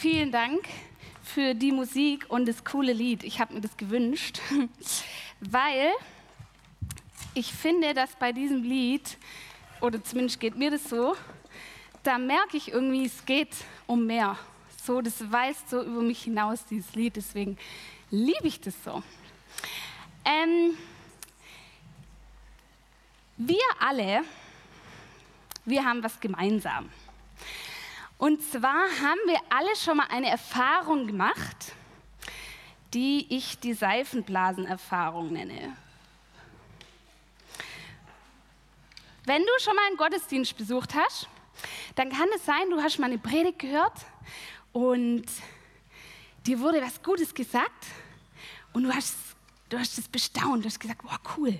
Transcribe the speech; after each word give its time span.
Vielen 0.00 0.32
Dank 0.32 0.66
für 1.22 1.54
die 1.54 1.72
Musik 1.72 2.24
und 2.30 2.46
das 2.48 2.64
coole 2.64 2.94
Lied. 2.94 3.22
Ich 3.22 3.38
habe 3.38 3.52
mir 3.52 3.60
das 3.60 3.76
gewünscht, 3.76 4.40
weil 5.40 5.90
ich 7.34 7.52
finde, 7.52 7.92
dass 7.92 8.16
bei 8.16 8.32
diesem 8.32 8.62
Lied, 8.62 9.18
oder 9.82 10.02
zumindest 10.02 10.40
geht 10.40 10.56
mir 10.56 10.70
das 10.70 10.84
so, 10.84 11.16
da 12.02 12.16
merke 12.16 12.56
ich 12.56 12.72
irgendwie, 12.72 13.04
es 13.04 13.26
geht 13.26 13.54
um 13.86 14.06
mehr. 14.06 14.38
So, 14.82 15.02
das 15.02 15.30
weist 15.30 15.68
so 15.68 15.82
über 15.82 16.00
mich 16.00 16.22
hinaus, 16.22 16.64
dieses 16.64 16.94
Lied. 16.94 17.16
Deswegen 17.16 17.58
liebe 18.10 18.48
ich 18.48 18.58
das 18.58 18.82
so. 18.82 19.02
Ähm, 20.24 20.78
wir 23.36 23.58
alle, 23.78 24.22
wir 25.66 25.84
haben 25.84 26.02
was 26.02 26.18
gemeinsam. 26.18 26.88
Und 28.20 28.42
zwar 28.42 28.82
haben 29.00 29.20
wir 29.24 29.40
alle 29.48 29.74
schon 29.76 29.96
mal 29.96 30.06
eine 30.10 30.28
Erfahrung 30.28 31.06
gemacht, 31.06 31.72
die 32.92 33.26
ich 33.34 33.58
die 33.58 33.72
Seifenblasenerfahrung 33.72 35.32
nenne. 35.32 35.74
Wenn 39.24 39.40
du 39.40 39.48
schon 39.58 39.74
mal 39.74 39.86
einen 39.86 39.96
Gottesdienst 39.96 40.54
besucht 40.54 40.94
hast, 40.94 41.30
dann 41.94 42.10
kann 42.10 42.28
es 42.36 42.44
sein, 42.44 42.68
du 42.68 42.82
hast 42.82 42.98
mal 42.98 43.06
eine 43.06 43.16
Predigt 43.16 43.60
gehört 43.60 44.04
und 44.72 45.24
dir 46.46 46.60
wurde 46.60 46.82
was 46.82 47.02
Gutes 47.02 47.32
gesagt 47.32 47.86
und 48.74 48.82
du 48.82 48.94
hast, 48.94 49.16
du 49.70 49.78
hast 49.78 49.96
es 49.96 50.08
bestaunt, 50.08 50.62
du 50.62 50.68
hast 50.68 50.78
gesagt, 50.78 51.02
wow, 51.04 51.18
cool. 51.38 51.58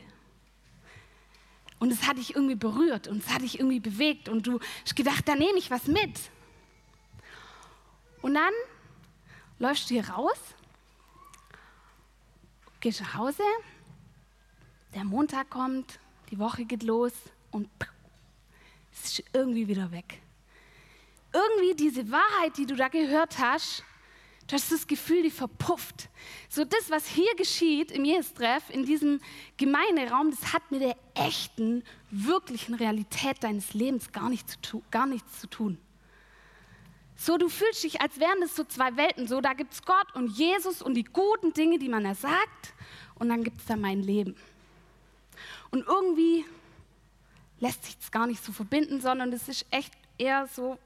Und 1.79 1.91
es 1.91 2.07
hat 2.07 2.19
dich 2.19 2.35
irgendwie 2.35 2.55
berührt 2.55 3.09
und 3.09 3.25
es 3.25 3.33
hat 3.33 3.41
dich 3.41 3.59
irgendwie 3.59 3.81
bewegt 3.81 4.29
und 4.29 4.47
du 4.47 4.61
hast 4.83 4.95
gedacht, 4.95 5.27
da 5.27 5.35
nehme 5.35 5.57
ich 5.59 5.71
was 5.71 5.87
mit. 5.87 6.21
Und 8.23 8.35
dann 8.35 8.53
läufst 9.59 9.89
du 9.89 9.95
hier 9.95 10.09
raus, 10.09 10.39
gehst 12.81 13.01
nach 13.01 13.15
Hause, 13.15 13.43
der 14.95 15.05
Montag 15.05 15.51
kommt, 15.51 16.01
die 16.31 16.39
Woche 16.39 16.65
geht 16.65 16.83
los 16.83 17.13
und 17.51 17.69
es 18.93 19.05
ist 19.05 19.25
irgendwie 19.33 19.69
wieder 19.69 19.91
weg. 19.91 20.21
Irgendwie 21.33 21.75
diese 21.75 22.11
Wahrheit, 22.11 22.57
die 22.57 22.67
du 22.67 22.75
da 22.75 22.89
gehört 22.89 23.39
hast, 23.39 23.85
du 24.47 24.57
hast 24.57 24.73
das 24.73 24.87
Gefühl, 24.87 25.23
die 25.23 25.31
verpufft. 25.31 26.09
So 26.49 26.65
das, 26.65 26.91
was 26.91 27.07
hier 27.07 27.33
geschieht 27.37 27.93
im 27.93 28.05
Jehes-Treff, 28.05 28.69
in 28.71 28.85
diesem 28.85 29.21
Gemeinderaum, 29.57 30.31
das 30.33 30.53
hat 30.53 30.71
mit 30.73 30.83
der 30.83 30.97
echten, 31.15 31.85
wirklichen 32.11 32.75
Realität 32.75 33.43
deines 33.45 33.75
Lebens 33.75 34.11
gar, 34.11 34.29
nicht 34.29 34.59
zu 34.65 34.83
gar 34.91 35.07
nichts 35.07 35.41
zu 35.41 35.47
tun. 35.47 35.79
So, 37.23 37.37
du 37.37 37.51
fühlst 37.51 37.85
dich, 37.85 38.01
als 38.01 38.19
wären 38.19 38.41
das 38.41 38.57
so 38.57 38.65
zwei 38.65 38.97
Welten. 38.97 39.29
So, 39.29 39.43
da 39.43 39.53
gibt 39.53 39.75
es 39.75 39.83
Gott 39.83 40.07
und 40.15 40.39
Jesus 40.39 40.81
und 40.81 40.95
die 40.95 41.05
guten 41.05 41.53
Dinge, 41.53 41.79
die 41.79 41.91
man 41.91 42.07
ersagt. 42.07 42.73
Und 43.17 43.29
dann 43.29 43.45
gibt 43.45 43.61
es 43.61 43.67
da 43.67 43.77
mein 43.77 44.03
Leben. 44.03 44.35
Und 45.71 45.87
irgendwie 45.87 46.47
lässt 47.59 47.85
sich 47.85 47.99
das 47.99 48.11
gar 48.11 48.27
nicht 48.27 48.43
so 48.43 48.53
verbinden, 48.53 49.03
sondern 49.03 49.35
es 49.35 49.49
ist 49.49 49.67
echt 49.71 49.93
eher 50.17 50.47
so 50.47 50.79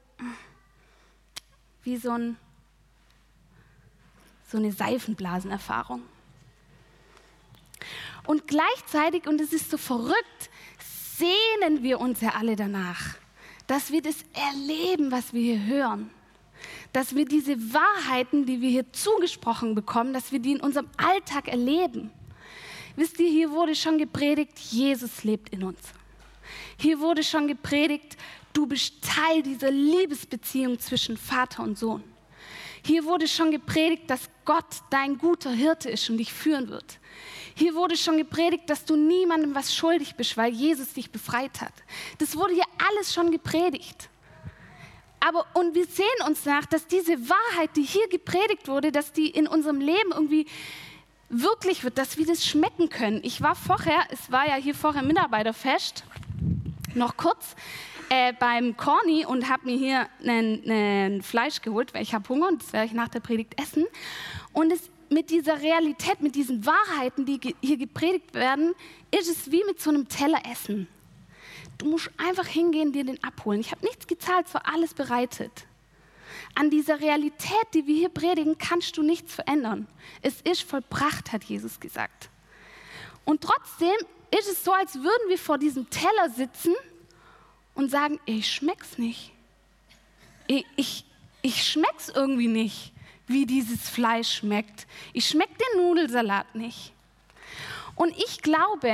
wie 1.83 1.95
so, 1.95 2.11
ein, 2.11 2.35
so 4.51 4.57
eine 4.57 4.73
Seifenblasenerfahrung. 4.73 6.01
Und 8.25 8.45
gleichzeitig, 8.45 9.25
und 9.25 9.39
es 9.39 9.53
ist 9.53 9.71
so 9.71 9.77
verrückt, 9.77 10.49
sehnen 11.15 11.81
wir 11.81 12.01
uns 12.01 12.19
ja 12.19 12.31
alle 12.31 12.57
danach, 12.57 13.15
dass 13.67 13.89
wir 13.91 14.01
das 14.01 14.17
erleben, 14.33 15.13
was 15.13 15.31
wir 15.31 15.41
hier 15.41 15.65
hören 15.65 16.11
dass 16.95 17.13
wir 17.13 17.25
diese 17.25 17.57
Wahrheiten, 17.73 18.45
die 18.45 18.61
wir 18.61 18.69
hier 18.69 18.93
zugesprochen 18.93 19.75
bekommen, 19.75 20.13
dass 20.13 20.31
wir 20.31 20.39
die 20.39 20.53
in 20.53 20.61
unserem 20.61 20.87
Alltag 20.95 21.49
erleben. 21.49 22.09
Wisst 22.95 23.19
ihr, 23.19 23.29
hier 23.29 23.51
wurde 23.51 23.75
schon 23.75 23.97
gepredigt, 23.97 24.57
Jesus 24.57 25.25
lebt 25.25 25.49
in 25.49 25.65
uns. 25.65 25.79
Hier 26.77 27.01
wurde 27.01 27.21
schon 27.21 27.49
gepredigt, 27.49 28.15
du 28.53 28.65
bist 28.65 29.03
Teil 29.03 29.43
dieser 29.43 29.71
Liebesbeziehung 29.71 30.79
zwischen 30.79 31.17
Vater 31.17 31.63
und 31.63 31.77
Sohn. 31.77 32.01
Hier 32.81 33.03
wurde 33.03 33.27
schon 33.27 33.51
gepredigt, 33.51 34.09
dass 34.09 34.29
Gott 34.45 34.63
dein 34.89 35.17
guter 35.17 35.51
Hirte 35.51 35.89
ist 35.89 36.09
und 36.09 36.15
dich 36.15 36.31
führen 36.31 36.69
wird. 36.69 36.99
Hier 37.55 37.75
wurde 37.75 37.97
schon 37.97 38.17
gepredigt, 38.17 38.69
dass 38.69 38.85
du 38.85 38.95
niemandem 38.95 39.53
was 39.53 39.75
schuldig 39.75 40.15
bist, 40.15 40.37
weil 40.37 40.53
Jesus 40.53 40.93
dich 40.93 41.11
befreit 41.11 41.59
hat. 41.59 41.73
Das 42.19 42.37
wurde 42.37 42.53
hier 42.53 42.67
alles 42.89 43.13
schon 43.13 43.31
gepredigt. 43.31 44.09
Aber 45.19 45.45
und 45.53 45.75
wir 45.75 45.85
sehen 45.85 46.05
uns 46.27 46.45
nach, 46.45 46.65
dass 46.65 46.87
diese 46.87 47.17
Wahrheit, 47.29 47.71
die 47.75 47.83
hier 47.83 48.07
gepredigt 48.09 48.67
wurde, 48.67 48.91
dass 48.91 49.11
die 49.11 49.29
in 49.29 49.47
unserem 49.47 49.79
Leben 49.79 50.11
irgendwie 50.11 50.45
wirklich 51.29 51.83
wird, 51.83 51.97
dass 51.97 52.17
wir 52.17 52.25
das 52.25 52.45
schmecken 52.45 52.89
können. 52.89 53.19
Ich 53.23 53.41
war 53.41 53.55
vorher, 53.55 54.05
es 54.11 54.31
war 54.31 54.47
ja 54.47 54.55
hier 54.55 54.75
vorher 54.75 55.03
Mitarbeiterfest, 55.03 56.03
noch 56.93 57.17
kurz 57.17 57.55
äh, 58.09 58.33
beim 58.39 58.77
Corny 58.77 59.25
und 59.25 59.49
habe 59.49 59.65
mir 59.65 59.77
hier 59.77 60.07
ein 60.25 61.21
Fleisch 61.21 61.61
geholt, 61.61 61.93
weil 61.93 62.03
ich 62.03 62.13
habe 62.13 62.27
Hunger 62.29 62.47
und 62.47 62.61
das 62.61 62.73
werde 62.73 62.87
ich 62.87 62.93
nach 62.93 63.09
der 63.09 63.19
Predigt 63.19 63.59
essen. 63.59 63.85
Und 64.53 64.71
es, 64.71 64.91
mit 65.09 65.29
dieser 65.29 65.61
Realität, 65.61 66.21
mit 66.21 66.35
diesen 66.35 66.65
Wahrheiten, 66.65 67.25
die 67.25 67.39
hier 67.61 67.77
gepredigt 67.77 68.33
werden, 68.33 68.73
ist 69.11 69.29
es 69.29 69.51
wie 69.51 69.63
mit 69.65 69.81
so 69.81 69.89
einem 69.89 70.07
Teller 70.07 70.41
essen. 70.51 70.87
Du 71.77 71.87
musst 71.87 72.09
einfach 72.17 72.47
hingehen, 72.47 72.93
dir 72.93 73.03
den 73.03 73.23
abholen. 73.23 73.59
Ich 73.59 73.71
habe 73.71 73.85
nichts 73.85 74.07
gezahlt, 74.07 74.47
es 74.47 74.53
war 74.53 74.67
alles 74.71 74.93
bereitet. 74.93 75.65
An 76.53 76.69
dieser 76.69 76.99
Realität, 77.01 77.67
die 77.73 77.85
wir 77.85 77.95
hier 77.95 78.09
predigen, 78.09 78.57
kannst 78.57 78.97
du 78.97 79.03
nichts 79.03 79.33
verändern. 79.33 79.87
Es 80.21 80.41
ist 80.41 80.63
vollbracht, 80.63 81.31
hat 81.31 81.43
Jesus 81.43 81.79
gesagt. 81.79 82.29
Und 83.25 83.41
trotzdem 83.41 83.95
ist 84.31 84.47
es 84.49 84.63
so, 84.63 84.71
als 84.71 84.95
würden 84.95 85.29
wir 85.29 85.37
vor 85.37 85.57
diesem 85.57 85.89
Teller 85.89 86.29
sitzen 86.29 86.73
und 87.73 87.91
sagen, 87.91 88.19
ich 88.25 88.51
schmeck's 88.51 88.97
nicht. 88.97 89.31
Ich, 90.47 90.65
ich, 90.75 91.05
ich 91.41 91.63
schmeck's 91.63 92.09
irgendwie 92.09 92.47
nicht, 92.47 92.93
wie 93.27 93.45
dieses 93.45 93.89
Fleisch 93.89 94.37
schmeckt. 94.37 94.87
Ich 95.13 95.27
schmeck 95.27 95.49
den 95.57 95.81
Nudelsalat 95.81 96.55
nicht. 96.55 96.93
Und 97.95 98.15
ich 98.17 98.41
glaube, 98.41 98.93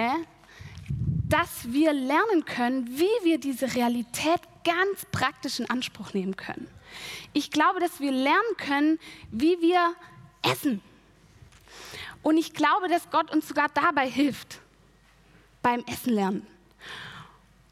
dass 1.31 1.71
wir 1.71 1.93
lernen 1.93 2.43
können, 2.45 2.87
wie 2.87 3.23
wir 3.23 3.39
diese 3.39 3.73
Realität 3.73 4.41
ganz 4.65 5.05
praktisch 5.11 5.59
in 5.59 5.69
Anspruch 5.69 6.13
nehmen 6.13 6.35
können. 6.35 6.67
Ich 7.31 7.51
glaube, 7.51 7.79
dass 7.79 8.01
wir 8.01 8.11
lernen 8.11 8.57
können, 8.57 8.99
wie 9.31 9.59
wir 9.61 9.95
essen. 10.43 10.81
Und 12.21 12.37
ich 12.37 12.53
glaube, 12.53 12.89
dass 12.89 13.09
Gott 13.09 13.33
uns 13.33 13.47
sogar 13.47 13.69
dabei 13.69 14.09
hilft, 14.09 14.59
beim 15.61 15.83
Essen 15.87 16.13
lernen. 16.13 16.45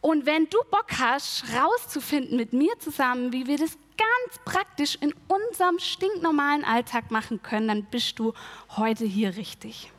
Und 0.01 0.25
wenn 0.25 0.49
du 0.49 0.57
Bock 0.71 0.97
hast, 0.97 1.43
rauszufinden 1.53 2.37
mit 2.37 2.53
mir 2.53 2.79
zusammen, 2.79 3.33
wie 3.33 3.45
wir 3.45 3.57
das 3.57 3.77
ganz 3.97 4.39
praktisch 4.45 4.97
in 5.01 5.13
unserem 5.27 5.79
stinknormalen 5.79 6.63
Alltag 6.63 7.11
machen 7.11 7.43
können, 7.43 7.67
dann 7.67 7.83
bist 7.83 8.17
du 8.17 8.33
heute 8.77 9.03
hier 9.03 9.35
richtig. 9.35 9.91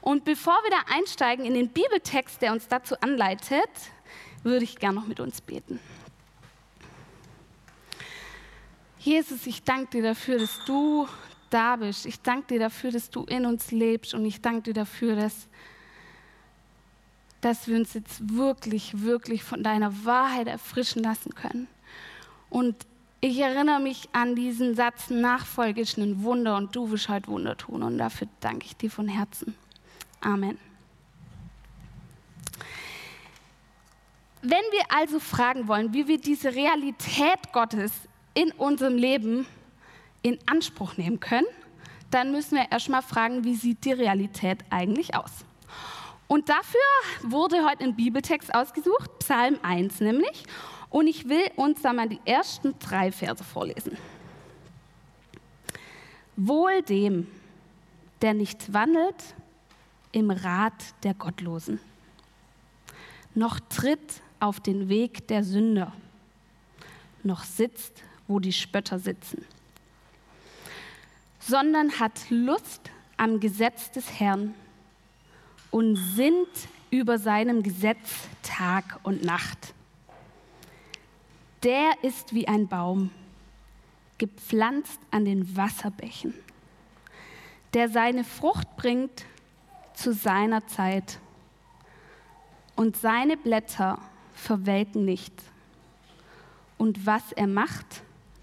Und 0.00 0.24
bevor 0.24 0.54
wir 0.62 0.70
da 0.70 0.94
einsteigen 0.94 1.44
in 1.44 1.54
den 1.54 1.68
Bibeltext, 1.68 2.42
der 2.42 2.52
uns 2.52 2.68
dazu 2.68 2.98
anleitet, 3.00 3.70
würde 4.42 4.64
ich 4.64 4.76
gerne 4.76 4.96
noch 4.96 5.06
mit 5.06 5.20
uns 5.20 5.40
beten. 5.40 5.78
Jesus, 8.98 9.46
ich 9.46 9.62
danke 9.62 9.90
dir 9.90 10.02
dafür, 10.02 10.38
dass 10.38 10.64
du 10.64 11.08
da 11.50 11.76
bist. 11.76 12.06
Ich 12.06 12.20
danke 12.20 12.54
dir 12.54 12.60
dafür, 12.60 12.92
dass 12.92 13.10
du 13.10 13.24
in 13.24 13.46
uns 13.46 13.70
lebst. 13.70 14.14
Und 14.14 14.24
ich 14.24 14.40
danke 14.40 14.62
dir 14.62 14.74
dafür, 14.74 15.16
dass, 15.16 15.48
dass 17.40 17.66
wir 17.66 17.76
uns 17.76 17.94
jetzt 17.94 18.36
wirklich, 18.36 19.02
wirklich 19.02 19.42
von 19.42 19.62
deiner 19.62 20.04
Wahrheit 20.04 20.46
erfrischen 20.46 21.02
lassen 21.02 21.34
können. 21.34 21.66
Und 22.48 22.76
ich 23.24 23.38
erinnere 23.38 23.78
mich 23.78 24.08
an 24.12 24.34
diesen 24.34 24.74
Satz, 24.74 25.08
Nachfolge 25.08 25.80
ist 25.80 25.96
ein 25.96 26.24
Wunder 26.24 26.56
und 26.56 26.74
du 26.74 26.90
wirst 26.90 27.08
heute 27.08 27.28
Wunder 27.28 27.56
tun. 27.56 27.84
Und 27.84 27.96
dafür 27.96 28.26
danke 28.40 28.66
ich 28.66 28.76
dir 28.76 28.90
von 28.90 29.06
Herzen. 29.06 29.54
Amen. 30.20 30.58
Wenn 34.42 34.50
wir 34.50 34.82
also 34.88 35.20
fragen 35.20 35.68
wollen, 35.68 35.94
wie 35.94 36.08
wir 36.08 36.20
diese 36.20 36.52
Realität 36.52 37.52
Gottes 37.52 37.92
in 38.34 38.50
unserem 38.50 38.96
Leben 38.96 39.46
in 40.22 40.36
Anspruch 40.46 40.96
nehmen 40.96 41.20
können, 41.20 41.46
dann 42.10 42.32
müssen 42.32 42.56
wir 42.56 42.72
erstmal 42.72 43.02
fragen, 43.02 43.44
wie 43.44 43.54
sieht 43.54 43.84
die 43.84 43.92
Realität 43.92 44.58
eigentlich 44.68 45.14
aus? 45.14 45.30
Und 46.26 46.48
dafür 46.48 46.80
wurde 47.22 47.64
heute 47.64 47.84
ein 47.84 47.94
Bibeltext 47.94 48.52
ausgesucht, 48.52 49.20
Psalm 49.20 49.60
1 49.62 50.00
nämlich. 50.00 50.44
Und 50.92 51.06
ich 51.06 51.28
will 51.28 51.50
uns 51.56 51.82
da 51.82 51.92
mal 51.92 52.08
die 52.08 52.20
ersten 52.24 52.78
drei 52.78 53.10
Verse 53.10 53.42
vorlesen. 53.42 53.96
Wohl 56.36 56.82
dem, 56.82 57.26
der 58.20 58.34
nicht 58.34 58.72
wandelt 58.72 59.34
im 60.12 60.30
Rat 60.30 60.74
der 61.02 61.14
Gottlosen, 61.14 61.80
noch 63.34 63.58
tritt 63.58 64.20
auf 64.38 64.60
den 64.60 64.90
Weg 64.90 65.26
der 65.28 65.42
Sünder, 65.42 65.92
noch 67.22 67.44
sitzt, 67.44 68.04
wo 68.28 68.38
die 68.38 68.52
Spötter 68.52 68.98
sitzen. 68.98 69.44
sondern 71.48 71.98
hat 71.98 72.30
Lust 72.30 72.90
am 73.16 73.40
Gesetz 73.40 73.90
des 73.90 74.20
Herrn 74.20 74.54
und 75.70 75.96
sinnt 75.96 76.68
über 76.90 77.18
seinem 77.18 77.62
Gesetz 77.62 78.28
Tag 78.42 79.00
und 79.02 79.24
Nacht. 79.24 79.74
Der 81.62 81.92
ist 82.02 82.34
wie 82.34 82.48
ein 82.48 82.66
Baum, 82.66 83.10
gepflanzt 84.18 84.98
an 85.12 85.24
den 85.24 85.56
Wasserbächen, 85.56 86.34
der 87.72 87.88
seine 87.88 88.24
Frucht 88.24 88.76
bringt 88.76 89.24
zu 89.94 90.12
seiner 90.12 90.66
Zeit 90.66 91.20
und 92.74 92.96
seine 92.96 93.36
Blätter 93.36 93.98
verwelken 94.34 95.04
nicht. 95.04 95.32
Und 96.78 97.06
was 97.06 97.30
er 97.32 97.46
macht, 97.46 98.02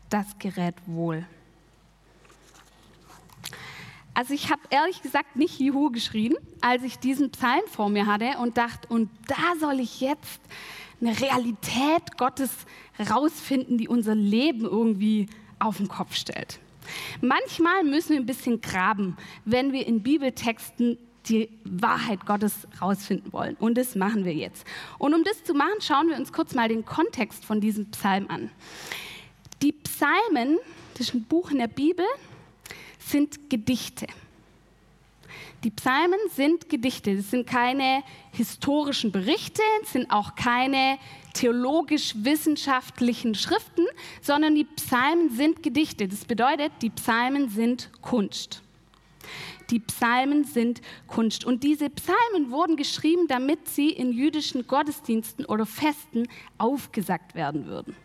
das 0.09 0.39
gerät 0.39 0.75
wohl. 0.85 1.25
Also 4.13 4.33
ich 4.33 4.49
habe 4.49 4.61
ehrlich 4.69 5.01
gesagt 5.01 5.35
nicht 5.35 5.59
Juhu 5.59 5.91
geschrien, 5.91 6.35
als 6.61 6.83
ich 6.83 6.99
diesen 6.99 7.31
Psalm 7.31 7.61
vor 7.67 7.89
mir 7.89 8.05
hatte 8.05 8.37
und 8.39 8.57
dachte, 8.57 8.87
und 8.87 9.09
da 9.27 9.59
soll 9.59 9.79
ich 9.79 10.01
jetzt 10.01 10.41
eine 11.01 11.19
Realität 11.19 12.17
Gottes 12.17 12.51
rausfinden, 13.09 13.77
die 13.77 13.87
unser 13.87 14.15
Leben 14.15 14.61
irgendwie 14.61 15.27
auf 15.59 15.77
den 15.77 15.87
Kopf 15.87 16.15
stellt. 16.15 16.59
Manchmal 17.21 17.83
müssen 17.83 18.09
wir 18.09 18.17
ein 18.17 18.25
bisschen 18.25 18.61
graben, 18.61 19.17
wenn 19.45 19.71
wir 19.71 19.85
in 19.85 20.01
Bibeltexten 20.01 20.97
die 21.27 21.49
Wahrheit 21.63 22.25
Gottes 22.25 22.67
rausfinden 22.81 23.31
wollen. 23.31 23.55
Und 23.57 23.77
das 23.77 23.95
machen 23.95 24.25
wir 24.25 24.33
jetzt. 24.33 24.65
Und 24.97 25.13
um 25.13 25.23
das 25.23 25.43
zu 25.43 25.53
machen, 25.53 25.81
schauen 25.81 26.09
wir 26.09 26.17
uns 26.17 26.33
kurz 26.33 26.55
mal 26.55 26.69
den 26.69 26.85
Kontext 26.85 27.45
von 27.45 27.61
diesem 27.61 27.91
Psalm 27.91 28.27
an. 28.29 28.49
Die 29.61 29.73
Psalmen, 29.73 30.57
das 30.93 31.09
ist 31.09 31.13
ein 31.13 31.25
Buch 31.25 31.51
in 31.51 31.59
der 31.59 31.67
Bibel, 31.67 32.05
sind 32.99 33.49
Gedichte. 33.49 34.07
Die 35.63 35.71
Psalmen 35.71 36.19
sind 36.33 36.69
Gedichte, 36.69 37.17
das 37.17 37.31
sind 37.31 37.45
keine 37.45 38.03
historischen 38.31 39.11
Berichte, 39.11 39.61
es 39.83 39.91
sind 39.91 40.09
auch 40.09 40.35
keine 40.35 40.97
theologisch-wissenschaftlichen 41.33 43.35
Schriften, 43.35 43.85
sondern 44.21 44.55
die 44.55 44.63
Psalmen 44.63 45.31
sind 45.31 45.61
Gedichte. 45.61 46.07
Das 46.07 46.23
bedeutet, 46.23 46.71
die 46.81 46.89
Psalmen 46.89 47.49
sind 47.49 47.89
Kunst. 48.01 48.61
Die 49.69 49.79
Psalmen 49.79 50.45
sind 50.45 50.79
Kunst. 51.07 51.43
Und 51.43 51.63
diese 51.63 51.89
Psalmen 51.89 52.51
wurden 52.51 52.77
geschrieben, 52.77 53.27
damit 53.27 53.67
sie 53.67 53.89
in 53.89 54.13
jüdischen 54.13 54.65
Gottesdiensten 54.65 55.45
oder 55.45 55.65
Festen 55.65 56.29
aufgesagt 56.57 57.35
werden 57.35 57.65
würden. 57.65 57.97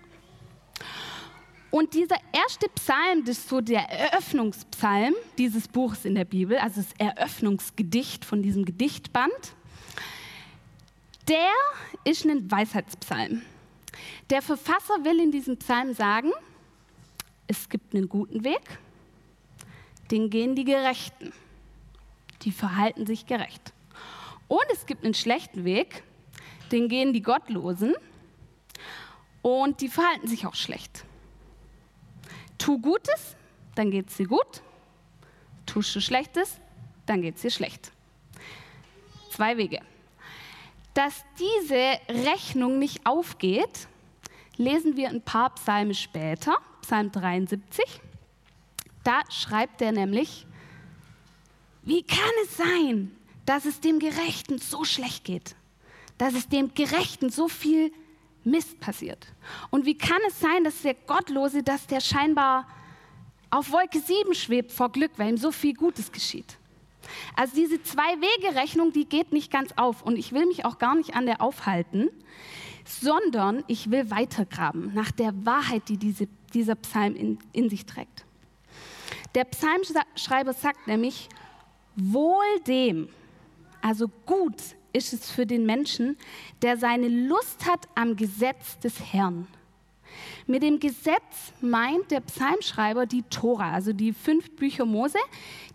Und 1.75 1.93
dieser 1.94 2.19
erste 2.32 2.69
Psalm, 2.69 3.25
das 3.25 3.38
ist 3.38 3.49
so 3.49 3.61
der 3.61 3.91
Eröffnungspsalm 3.91 5.12
dieses 5.37 5.67
Buches 5.67 6.05
in 6.05 6.15
der 6.15 6.25
Bibel, 6.25 6.56
also 6.56 6.81
das 6.81 6.93
Eröffnungsgedicht 6.99 8.25
von 8.25 8.44
diesem 8.44 8.65
Gedichtband, 8.65 9.32
der 11.26 11.50
ist 12.05 12.25
ein 12.26 12.49
Weisheitspsalm. 12.49 13.43
Der 14.31 14.41
Verfasser 14.41 15.05
will 15.05 15.19
in 15.19 15.32
diesem 15.32 15.56
Psalm 15.56 15.94
sagen, 15.94 16.31
es 17.49 17.69
gibt 17.69 17.93
einen 17.93 18.09
guten 18.09 18.44
Weg, 18.44 18.79
den 20.12 20.31
gehen 20.31 20.55
die 20.55 20.65
Gerechten, 20.65 21.32
die 22.43 22.53
verhalten 22.53 23.05
sich 23.05 23.26
gerecht. 23.26 23.73
Und 24.47 24.65
es 24.73 24.87
gibt 24.87 25.05
einen 25.05 25.15
schlechten 25.15 25.65
Weg, 25.65 26.05
den 26.71 26.88
gehen 26.88 27.12
die 27.12 27.23
Gottlosen 27.23 27.97
und 29.43 29.81
die 29.81 29.88
verhalten 29.88 30.29
sich 30.29 30.47
auch 30.47 30.55
schlecht. 30.55 31.05
Tu 32.58 32.78
Gutes, 32.78 33.36
dann 33.74 33.90
geht 33.90 34.08
es 34.08 34.16
dir 34.16 34.26
gut. 34.26 34.62
Tust 35.66 35.94
du 35.94 36.00
Schlechtes, 36.00 36.58
dann 37.06 37.22
geht 37.22 37.36
es 37.36 37.42
dir 37.42 37.50
schlecht. 37.50 37.92
Zwei 39.30 39.56
Wege. 39.56 39.80
Dass 40.94 41.24
diese 41.38 41.98
Rechnung 42.24 42.78
nicht 42.78 43.04
aufgeht, 43.04 43.88
lesen 44.56 44.96
wir 44.96 45.08
ein 45.08 45.22
paar 45.22 45.54
Psalme 45.54 45.94
später, 45.94 46.58
Psalm 46.82 47.10
73. 47.10 47.84
Da 49.02 49.22
schreibt 49.28 49.82
er 49.82 49.92
nämlich, 49.92 50.46
wie 51.82 52.02
kann 52.02 52.30
es 52.44 52.56
sein, 52.56 53.14
dass 53.44 53.64
es 53.66 53.80
dem 53.80 53.98
Gerechten 53.98 54.58
so 54.58 54.84
schlecht 54.84 55.24
geht? 55.24 55.56
Dass 56.16 56.34
es 56.34 56.48
dem 56.48 56.72
Gerechten 56.74 57.30
so 57.30 57.48
viel 57.48 57.92
Mist 58.44 58.79
passiert. 58.81 59.26
Und 59.70 59.87
wie 59.87 59.96
kann 59.96 60.20
es 60.29 60.38
sein, 60.41 60.64
dass 60.64 60.82
der 60.82 60.94
Gottlose, 60.94 61.62
dass 61.62 61.87
der 61.87 62.00
scheinbar 62.00 62.69
auf 63.50 63.70
Wolke 63.73 64.00
7 64.00 64.35
schwebt 64.35 64.73
vor 64.73 64.91
Glück, 64.91 65.12
weil 65.17 65.31
ihm 65.31 65.37
so 65.37 65.50
viel 65.50 65.75
Gutes 65.75 66.12
geschieht? 66.12 66.58
Also 67.37 67.55
diese 67.55 67.82
Zwei-Wege-Rechnung, 67.82 68.93
die 68.93 69.05
geht 69.05 69.32
nicht 69.32 69.50
ganz 69.50 69.73
auf 69.76 70.02
und 70.02 70.17
ich 70.17 70.32
will 70.32 70.46
mich 70.46 70.64
auch 70.64 70.79
gar 70.79 70.94
nicht 70.94 71.14
an 71.14 71.26
der 71.26 71.41
aufhalten, 71.41 72.11
sondern 72.85 73.64
ich 73.67 73.91
will 73.91 74.11
weitergraben 74.11 74.93
nach 74.94 75.11
der 75.11 75.32
Wahrheit, 75.44 75.88
die 75.88 75.97
diese, 75.97 76.29
dieser 76.52 76.75
Psalm 76.76 77.17
in, 77.17 77.38
in 77.52 77.70
sich 77.70 77.87
trägt. 77.87 78.25
Der 79.35 79.44
Psalmschreiber 79.44 80.52
sagt 80.52 80.87
nämlich, 80.87 81.29
wohl 81.97 82.61
dem, 82.67 83.08
also 83.81 84.08
gut 84.26 84.55
ist 84.94 85.12
es 85.12 85.31
für 85.31 85.44
den 85.44 85.67
Menschen, 85.67 86.17
der 86.62 86.79
seine 86.79 87.08
Lust 87.08 87.67
hat 87.67 87.87
am 87.94 88.17
Gesetz 88.17 88.79
des 88.79 89.12
Herrn. 89.12 89.46
Mit 90.46 90.62
dem 90.62 90.79
Gesetz 90.79 91.52
meint 91.61 92.11
der 92.11 92.20
Psalmschreiber 92.20 93.05
die 93.05 93.23
Tora, 93.25 93.73
also 93.73 93.93
die 93.93 94.12
fünf 94.12 94.55
Bücher 94.56 94.87
Mose. 94.87 95.19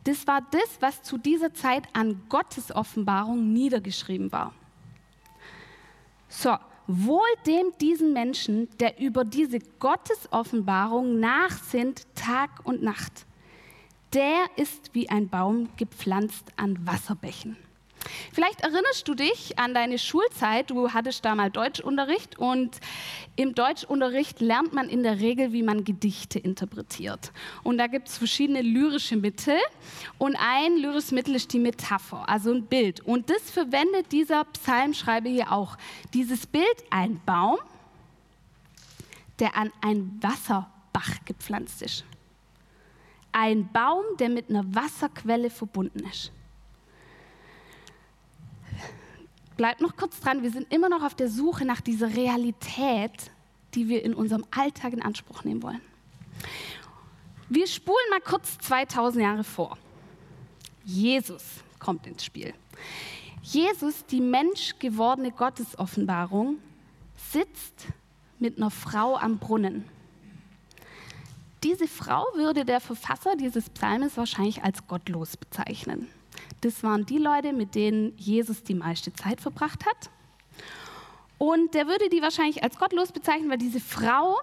Das 0.06 0.25
war 0.25 0.42
das, 0.51 0.77
was 0.80 1.04
zu 1.04 1.18
dieser 1.18 1.54
Zeit 1.54 1.83
an 1.94 2.21
Gottes 2.30 2.74
Offenbarung 2.74 3.51
niedergeschrieben 3.51 4.31
war. 4.31 4.54
So, 6.30 6.56
wohl 6.88 7.27
dem 7.45 7.74
diesen 7.81 8.13
Menschen, 8.13 8.69
der 8.80 9.00
über 9.00 9.25
diese 9.25 9.60
Gottesoffenbarung 9.80 11.19
nachsinnt 11.19 12.07
Tag 12.15 12.50
und 12.63 12.81
Nacht. 12.81 13.25
Der 14.13 14.45
ist 14.56 14.94
wie 14.94 15.10
ein 15.10 15.27
Baum 15.27 15.69
gepflanzt 15.77 16.51
an 16.56 16.88
Wasserbächen. 16.88 17.57
Vielleicht 18.33 18.61
erinnerst 18.61 19.07
du 19.07 19.13
dich 19.13 19.57
an 19.59 19.73
deine 19.73 19.97
Schulzeit. 19.97 20.69
Du 20.69 20.91
hattest 20.91 21.25
da 21.25 21.35
mal 21.35 21.50
Deutschunterricht 21.50 22.38
und 22.38 22.79
im 23.35 23.56
Deutschunterricht 23.56 24.39
lernt 24.39 24.73
man 24.73 24.89
in 24.89 25.03
der 25.03 25.19
Regel, 25.19 25.53
wie 25.53 25.63
man 25.63 25.83
Gedichte 25.83 26.39
interpretiert. 26.39 27.31
Und 27.63 27.77
da 27.77 27.88
gibt 27.88 28.07
es 28.07 28.17
verschiedene 28.17 28.62
lyrische 28.62 29.15
Mittel 29.15 29.57
und 30.17 30.36
ein 30.36 30.77
lyrisches 30.77 31.12
Mittel 31.12 31.36
ist 31.36 31.53
die 31.53 31.60
Metapher, 31.60 32.27
also 32.27 32.51
ein 32.51 32.65
Bild. 32.65 33.01
Und 33.01 33.29
das 33.29 33.50
verwendet 33.50 34.12
dieser 34.12 34.45
Psalmschreiber 34.45 35.29
hier 35.29 35.51
auch. 35.51 35.77
Dieses 36.13 36.45
Bild, 36.48 36.65
ein 36.89 37.22
Baum, 37.25 37.57
der 39.39 39.55
an 39.55 39.72
ein 39.81 40.19
Wasserbach 40.22 41.25
gepflanzt 41.25 41.81
ist. 41.81 42.05
Ein 43.31 43.69
Baum, 43.72 44.03
der 44.19 44.29
mit 44.29 44.50
einer 44.50 44.63
Wasserquelle 44.74 45.50
verbunden 45.50 46.00
ist. 46.10 46.31
Bleibt 49.60 49.82
noch 49.82 49.98
kurz 49.98 50.22
dran, 50.22 50.42
wir 50.42 50.51
sind 50.51 50.72
immer 50.74 50.88
noch 50.88 51.04
auf 51.04 51.16
der 51.16 51.28
Suche 51.28 51.66
nach 51.66 51.82
dieser 51.82 52.16
Realität, 52.16 53.30
die 53.74 53.89
wir 53.89 54.06
in 54.06 54.13
unserem 54.13 54.46
Alltag 54.51 54.94
in 54.94 55.01
Anspruch 55.01 55.44
nehmen 55.44 55.62
wollen. 55.62 55.82
Wir 57.50 57.68
spulen 57.68 57.98
mal 58.10 58.22
kurz 58.22 58.58
2000 58.60 59.22
Jahre 59.22 59.44
vor. 59.44 59.78
Jesus 60.86 61.44
kommt 61.78 62.08
ins 62.08 62.24
Spiel. 62.24 62.54
Jesus, 63.42 64.06
die 64.06 64.22
menschgewordene 64.22 65.32
Gottesoffenbarung, 65.32 66.60
sitzt 67.18 67.88
mit 68.39 68.56
einer 68.56 68.72
Frau 68.72 69.18
am 69.18 69.39
Brunnen. 69.39 69.84
Diese 71.66 71.89
Frau 71.89 72.25
würde 72.34 72.63
der 72.63 72.80
Verfasser 72.80 73.36
dieses 73.36 73.70
Psalmes 73.70 74.16
wahrscheinlich 74.16 74.63
als 74.63 74.88
gottlos 74.88 75.36
bezeichnen. 75.36 76.08
Das 76.62 76.84
waren 76.84 77.05
die 77.05 77.17
Leute, 77.17 77.53
mit 77.53 77.75
denen 77.75 78.13
Jesus 78.17 78.63
die 78.63 78.74
meiste 78.74 79.13
Zeit 79.13 79.41
verbracht 79.41 79.86
hat. 79.86 80.10
Und 81.38 81.74
der 81.74 81.88
würde 81.88 82.10
die 82.10 82.22
wahrscheinlich 82.22 82.63
als 82.63 82.77
gottlos 82.77 83.12
bezeichnen, 83.12 83.50
weil 83.50 83.58
diese 83.58 83.79
Frau, 83.79 84.38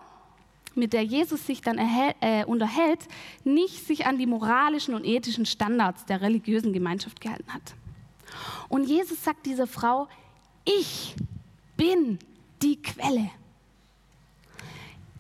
mit 0.75 0.93
der 0.93 1.05
Jesus 1.05 1.47
sich 1.47 1.61
dann 1.61 1.79
äh, 1.79 2.45
unterhält, 2.47 3.01
nicht 3.45 3.87
sich 3.87 4.07
an 4.07 4.19
die 4.19 4.27
moralischen 4.27 4.95
und 4.95 5.05
ethischen 5.05 5.47
Standards 5.47 6.07
der 6.07 6.23
religiösen 6.23 6.73
Gemeinschaft 6.73 7.21
gehalten 7.21 7.53
hat. 7.53 7.75
Und 8.69 8.85
Jesus 8.85 9.23
sagt 9.23 9.47
dieser 9.47 9.67
Frau, 9.67 10.09
ich 10.65 11.15
bin 11.77 12.19
die 12.63 12.81
Quelle. 12.81 13.31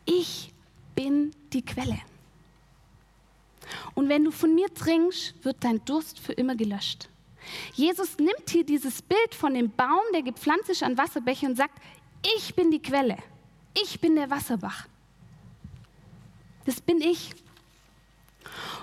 Ich 0.06 0.52
bin 0.94 1.30
die 1.52 1.62
Quelle. 1.62 1.98
Und 3.94 4.08
wenn 4.08 4.24
du 4.24 4.30
von 4.30 4.54
mir 4.54 4.72
trinkst, 4.72 5.44
wird 5.44 5.56
dein 5.60 5.84
Durst 5.84 6.18
für 6.18 6.32
immer 6.32 6.54
gelöscht. 6.54 7.08
Jesus 7.74 8.18
nimmt 8.18 8.48
hier 8.48 8.64
dieses 8.64 9.02
Bild 9.02 9.34
von 9.34 9.54
dem 9.54 9.70
Baum, 9.70 10.00
der 10.12 10.22
gepflanzt 10.22 10.68
ist 10.68 10.82
an 10.82 10.98
Wasserbäche 10.98 11.46
und 11.46 11.56
sagt, 11.56 11.80
ich 12.36 12.54
bin 12.54 12.70
die 12.70 12.82
Quelle. 12.82 13.16
Ich 13.80 14.00
bin 14.00 14.16
der 14.16 14.30
Wasserbach. 14.30 14.86
Das 16.64 16.80
bin 16.80 17.00
ich. 17.00 17.34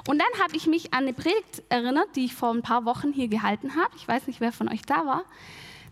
Und 0.08 0.20
dann 0.20 0.44
habe 0.44 0.56
ich 0.56 0.68
mich 0.68 0.94
an 0.94 1.04
eine 1.04 1.14
Predigt 1.14 1.64
erinnert, 1.70 2.16
die 2.16 2.26
ich 2.26 2.34
vor 2.34 2.54
ein 2.54 2.62
paar 2.62 2.86
Wochen 2.86 3.14
hier 3.14 3.28
gehalten 3.28 3.76
habe. 3.76 3.94
Ich 3.96 4.08
weiß 4.08 4.28
nicht, 4.28 4.40
wer 4.42 4.52
von 4.52 4.70
euch 4.70 4.82
da 4.84 5.06
war. 5.06 5.24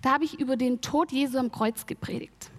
Da 0.01 0.11
habe 0.11 0.25
ich 0.25 0.39
über 0.39 0.57
den 0.57 0.81
Tod 0.81 1.11
Jesu 1.11 1.37
am 1.37 1.51
Kreuz 1.51 1.85
gepredigt. 1.85 2.49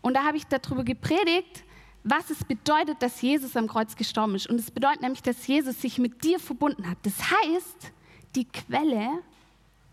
Und 0.00 0.14
da 0.14 0.24
habe 0.24 0.36
ich 0.36 0.46
darüber 0.46 0.84
gepredigt, 0.84 1.64
was 2.08 2.30
es 2.30 2.44
bedeutet, 2.44 3.02
dass 3.02 3.20
Jesus 3.20 3.56
am 3.56 3.66
Kreuz 3.66 3.96
gestorben 3.96 4.36
ist. 4.36 4.48
Und 4.48 4.60
es 4.60 4.70
bedeutet 4.70 5.02
nämlich, 5.02 5.22
dass 5.22 5.44
Jesus 5.44 5.80
sich 5.80 5.98
mit 5.98 6.22
dir 6.22 6.38
verbunden 6.38 6.88
hat. 6.88 6.98
Das 7.02 7.14
heißt, 7.18 7.92
die 8.36 8.44
Quelle 8.44 9.22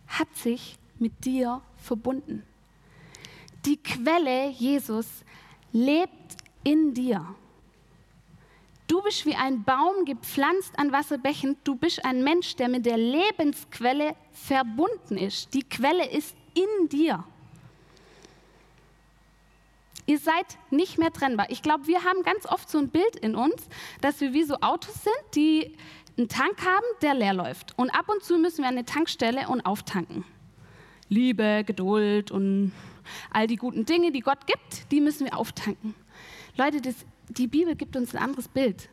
hat 0.08 0.28
sich 0.36 0.78
mit 1.00 1.26
dir 1.26 1.62
verbunden. 1.78 2.44
Die 3.66 3.78
Quelle, 3.78 4.50
Jesus, 4.50 5.08
lebt 5.72 6.38
in 6.64 6.94
dir. 6.94 7.26
Du 8.86 9.02
bist 9.02 9.26
wie 9.26 9.34
ein 9.34 9.64
Baum 9.64 10.06
gepflanzt 10.06 10.78
an 10.78 10.92
Wasserbächen. 10.92 11.58
Du 11.64 11.76
bist 11.76 12.06
ein 12.06 12.24
Mensch, 12.24 12.56
der 12.58 12.70
mit 12.70 12.86
der 12.86 12.98
Lebensquelle 12.98 14.16
verbunden 14.34 15.18
ist. 15.18 15.52
Die 15.56 15.64
Quelle 15.64 16.08
ist 16.12 16.36
in 16.54 16.90
dir. 16.90 17.24
Ihr 20.06 20.20
seid 20.20 20.46
nicht 20.70 20.98
mehr 20.98 21.14
trennbar. 21.14 21.50
Ich 21.50 21.62
glaube, 21.62 21.88
wir 21.88 22.04
haben 22.04 22.24
ganz 22.24 22.46
oft 22.46 22.70
so 22.70 22.78
ein 22.78 22.90
Bild 22.90 23.16
in 23.16 23.36
uns, 23.36 23.68
dass 24.02 24.20
wir 24.20 24.34
wie 24.34 24.44
so 24.44 24.56
Autos 24.62 24.96
sind, 25.04 25.36
die 25.36 25.76
einen 26.18 26.28
Tank 26.28 26.66
haben, 26.66 26.86
der 27.02 27.14
leer 27.14 27.34
läuft. 27.34 27.78
Und 27.78 27.90
ab 27.90 28.10
und 28.10 28.24
zu 28.24 28.38
müssen 28.38 28.60
wir 28.60 28.68
an 28.68 28.76
eine 28.76 28.86
Tankstelle 28.86 29.48
und 29.48 29.62
auftanken. 29.66 30.26
Liebe, 31.10 31.64
Geduld 31.66 32.32
und 32.32 32.72
all 33.32 33.48
die 33.48 33.56
guten 33.56 33.86
Dinge, 33.86 34.12
die 34.12 34.22
Gott 34.22 34.46
gibt, 34.46 34.92
die 34.92 35.02
müssen 35.02 35.26
wir 35.26 35.38
auftanken. 35.38 35.96
Leute, 36.56 36.82
das, 36.82 36.96
die 37.30 37.48
Bibel 37.48 37.76
gibt 37.76 37.96
uns 37.96 38.14
ein 38.14 38.22
anderes 38.22 38.48
Bild. 38.48 38.90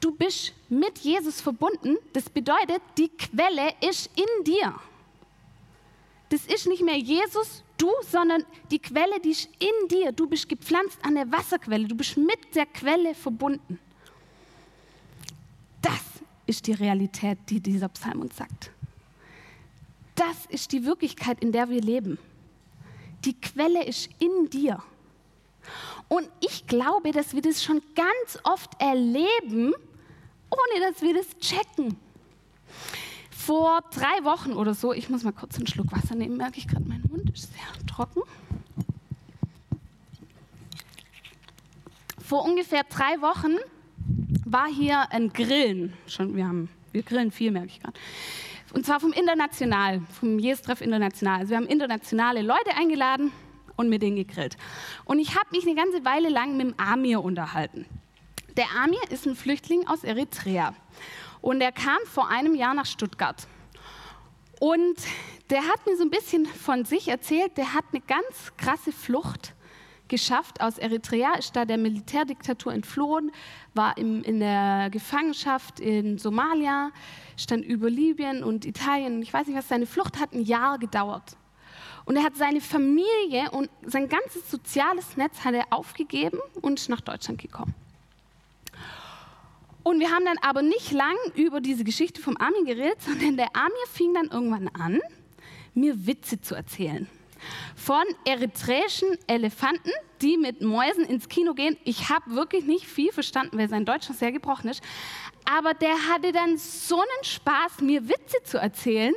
Du 0.00 0.14
bist 0.14 0.52
mit 0.68 0.98
Jesus 0.98 1.40
verbunden. 1.40 1.96
Das 2.12 2.28
bedeutet, 2.28 2.82
die 2.98 3.08
Quelle 3.08 3.72
ist 3.88 4.10
in 4.16 4.44
dir. 4.44 4.74
Das 6.28 6.44
ist 6.46 6.66
nicht 6.66 6.82
mehr 6.82 6.98
Jesus, 6.98 7.63
du, 7.78 7.90
sondern 8.10 8.44
die 8.70 8.78
Quelle, 8.78 9.20
die 9.20 9.30
ist 9.30 9.48
in 9.58 9.88
dir. 9.88 10.12
Du 10.12 10.26
bist 10.26 10.48
gepflanzt 10.48 10.98
an 11.02 11.14
der 11.14 11.30
Wasserquelle. 11.30 11.86
Du 11.86 11.94
bist 11.94 12.16
mit 12.16 12.54
der 12.54 12.66
Quelle 12.66 13.14
verbunden. 13.14 13.78
Das 15.82 16.00
ist 16.46 16.66
die 16.66 16.72
Realität, 16.72 17.38
die 17.48 17.60
dieser 17.60 17.88
Psalm 17.88 18.20
uns 18.20 18.36
sagt. 18.36 18.70
Das 20.14 20.46
ist 20.48 20.72
die 20.72 20.84
Wirklichkeit, 20.84 21.42
in 21.42 21.52
der 21.52 21.68
wir 21.68 21.80
leben. 21.80 22.18
Die 23.24 23.38
Quelle 23.40 23.84
ist 23.84 24.10
in 24.18 24.48
dir. 24.50 24.82
Und 26.08 26.28
ich 26.40 26.66
glaube, 26.66 27.10
dass 27.12 27.34
wir 27.34 27.42
das 27.42 27.64
schon 27.64 27.80
ganz 27.94 28.38
oft 28.44 28.80
erleben, 28.80 29.74
ohne 30.50 30.86
dass 30.86 31.02
wir 31.02 31.14
das 31.14 31.26
checken. 31.38 31.96
Vor 33.30 33.82
drei 33.90 34.24
Wochen 34.24 34.52
oder 34.52 34.74
so, 34.74 34.92
ich 34.92 35.08
muss 35.08 35.22
mal 35.22 35.32
kurz 35.32 35.56
einen 35.56 35.66
Schluck 35.66 35.92
Wasser 35.92 36.14
nehmen, 36.14 36.36
merke 36.36 36.58
ich 36.58 36.68
gerade, 36.68 36.86
mein 36.86 37.02
Mund 37.10 37.30
ist 37.30 37.50
trocken. 37.94 38.22
Vor 42.18 42.44
ungefähr 42.44 42.82
drei 42.84 43.20
Wochen 43.20 43.56
war 44.44 44.66
hier 44.66 45.12
ein 45.12 45.32
Grillen. 45.32 45.92
Schon, 46.06 46.34
wir, 46.34 46.46
haben, 46.46 46.68
wir 46.92 47.02
grillen 47.02 47.30
viel, 47.30 47.50
merke 47.50 47.68
ich 47.68 47.80
gerade. 47.80 47.98
Und 48.72 48.84
zwar 48.84 48.98
vom 48.98 49.12
International, 49.12 50.00
vom 50.18 50.38
Jes-Treff 50.38 50.80
International. 50.80 51.40
Also 51.40 51.50
wir 51.50 51.56
haben 51.58 51.66
internationale 51.66 52.42
Leute 52.42 52.74
eingeladen 52.76 53.30
und 53.76 53.88
mit 53.88 54.02
denen 54.02 54.16
gegrillt. 54.16 54.56
Und 55.04 55.20
ich 55.20 55.36
habe 55.36 55.46
mich 55.52 55.64
eine 55.64 55.76
ganze 55.76 56.04
Weile 56.04 56.30
lang 56.30 56.56
mit 56.56 56.66
dem 56.66 56.74
Amir 56.78 57.22
unterhalten. 57.22 57.86
Der 58.56 58.66
Amir 58.82 59.00
ist 59.10 59.26
ein 59.26 59.36
Flüchtling 59.36 59.86
aus 59.86 60.02
Eritrea 60.02 60.74
und 61.40 61.60
er 61.60 61.72
kam 61.72 61.98
vor 62.06 62.28
einem 62.28 62.54
Jahr 62.54 62.74
nach 62.74 62.86
Stuttgart. 62.86 63.46
Und 64.60 64.96
der 65.50 65.62
hat 65.68 65.86
mir 65.86 65.96
so 65.96 66.04
ein 66.04 66.10
bisschen 66.10 66.46
von 66.46 66.84
sich 66.84 67.08
erzählt, 67.08 67.56
der 67.56 67.74
hat 67.74 67.84
eine 67.92 68.00
ganz 68.00 68.52
krasse 68.56 68.92
Flucht 68.92 69.54
geschafft 70.08 70.60
aus 70.60 70.78
Eritrea, 70.78 71.34
ist 71.34 71.56
da 71.56 71.64
der 71.64 71.78
Militärdiktatur 71.78 72.72
entflohen, 72.72 73.32
war 73.74 73.96
im, 73.96 74.22
in 74.22 74.40
der 74.40 74.90
Gefangenschaft 74.90 75.80
in 75.80 76.18
Somalia, 76.18 76.90
stand 77.36 77.64
über 77.64 77.88
Libyen 77.90 78.44
und 78.44 78.64
Italien. 78.64 79.22
Ich 79.22 79.32
weiß 79.32 79.46
nicht 79.46 79.56
was, 79.56 79.68
seine 79.68 79.86
Flucht 79.86 80.20
hat 80.20 80.32
ein 80.32 80.42
Jahr 80.42 80.78
gedauert. 80.78 81.36
Und 82.04 82.16
er 82.16 82.22
hat 82.22 82.36
seine 82.36 82.60
Familie 82.60 83.50
und 83.50 83.70
sein 83.86 84.08
ganzes 84.08 84.50
soziales 84.50 85.16
Netz 85.16 85.42
hat 85.42 85.54
er 85.54 85.64
aufgegeben 85.70 86.38
und 86.60 86.78
ist 86.78 86.90
nach 86.90 87.00
Deutschland 87.00 87.40
gekommen. 87.40 87.74
Und 89.82 90.00
wir 90.00 90.10
haben 90.10 90.24
dann 90.24 90.38
aber 90.42 90.62
nicht 90.62 90.92
lang 90.92 91.16
über 91.34 91.60
diese 91.60 91.84
Geschichte 91.84 92.20
vom 92.20 92.36
Amir 92.36 92.64
geredet, 92.64 93.02
sondern 93.02 93.36
der 93.36 93.54
Amir 93.54 93.86
fing 93.90 94.14
dann 94.14 94.28
irgendwann 94.28 94.68
an, 94.68 95.00
mir 95.74 96.06
Witze 96.06 96.40
zu 96.40 96.54
erzählen. 96.54 97.08
Von 97.76 98.04
eritreischen 98.24 99.18
Elefanten, 99.26 99.90
die 100.22 100.38
mit 100.38 100.62
Mäusen 100.62 101.04
ins 101.04 101.28
Kino 101.28 101.52
gehen. 101.52 101.76
Ich 101.84 102.08
habe 102.08 102.34
wirklich 102.34 102.64
nicht 102.64 102.86
viel 102.86 103.12
verstanden, 103.12 103.58
weil 103.58 103.68
sein 103.68 103.84
Deutsch 103.84 104.08
noch 104.08 104.16
sehr 104.16 104.32
gebrochen 104.32 104.70
ist. 104.70 104.82
Aber 105.44 105.74
der 105.74 105.94
hatte 106.08 106.32
dann 106.32 106.56
so 106.56 106.96
einen 106.96 107.24
Spaß, 107.24 107.82
mir 107.82 108.08
Witze 108.08 108.42
zu 108.44 108.58
erzählen, 108.58 109.14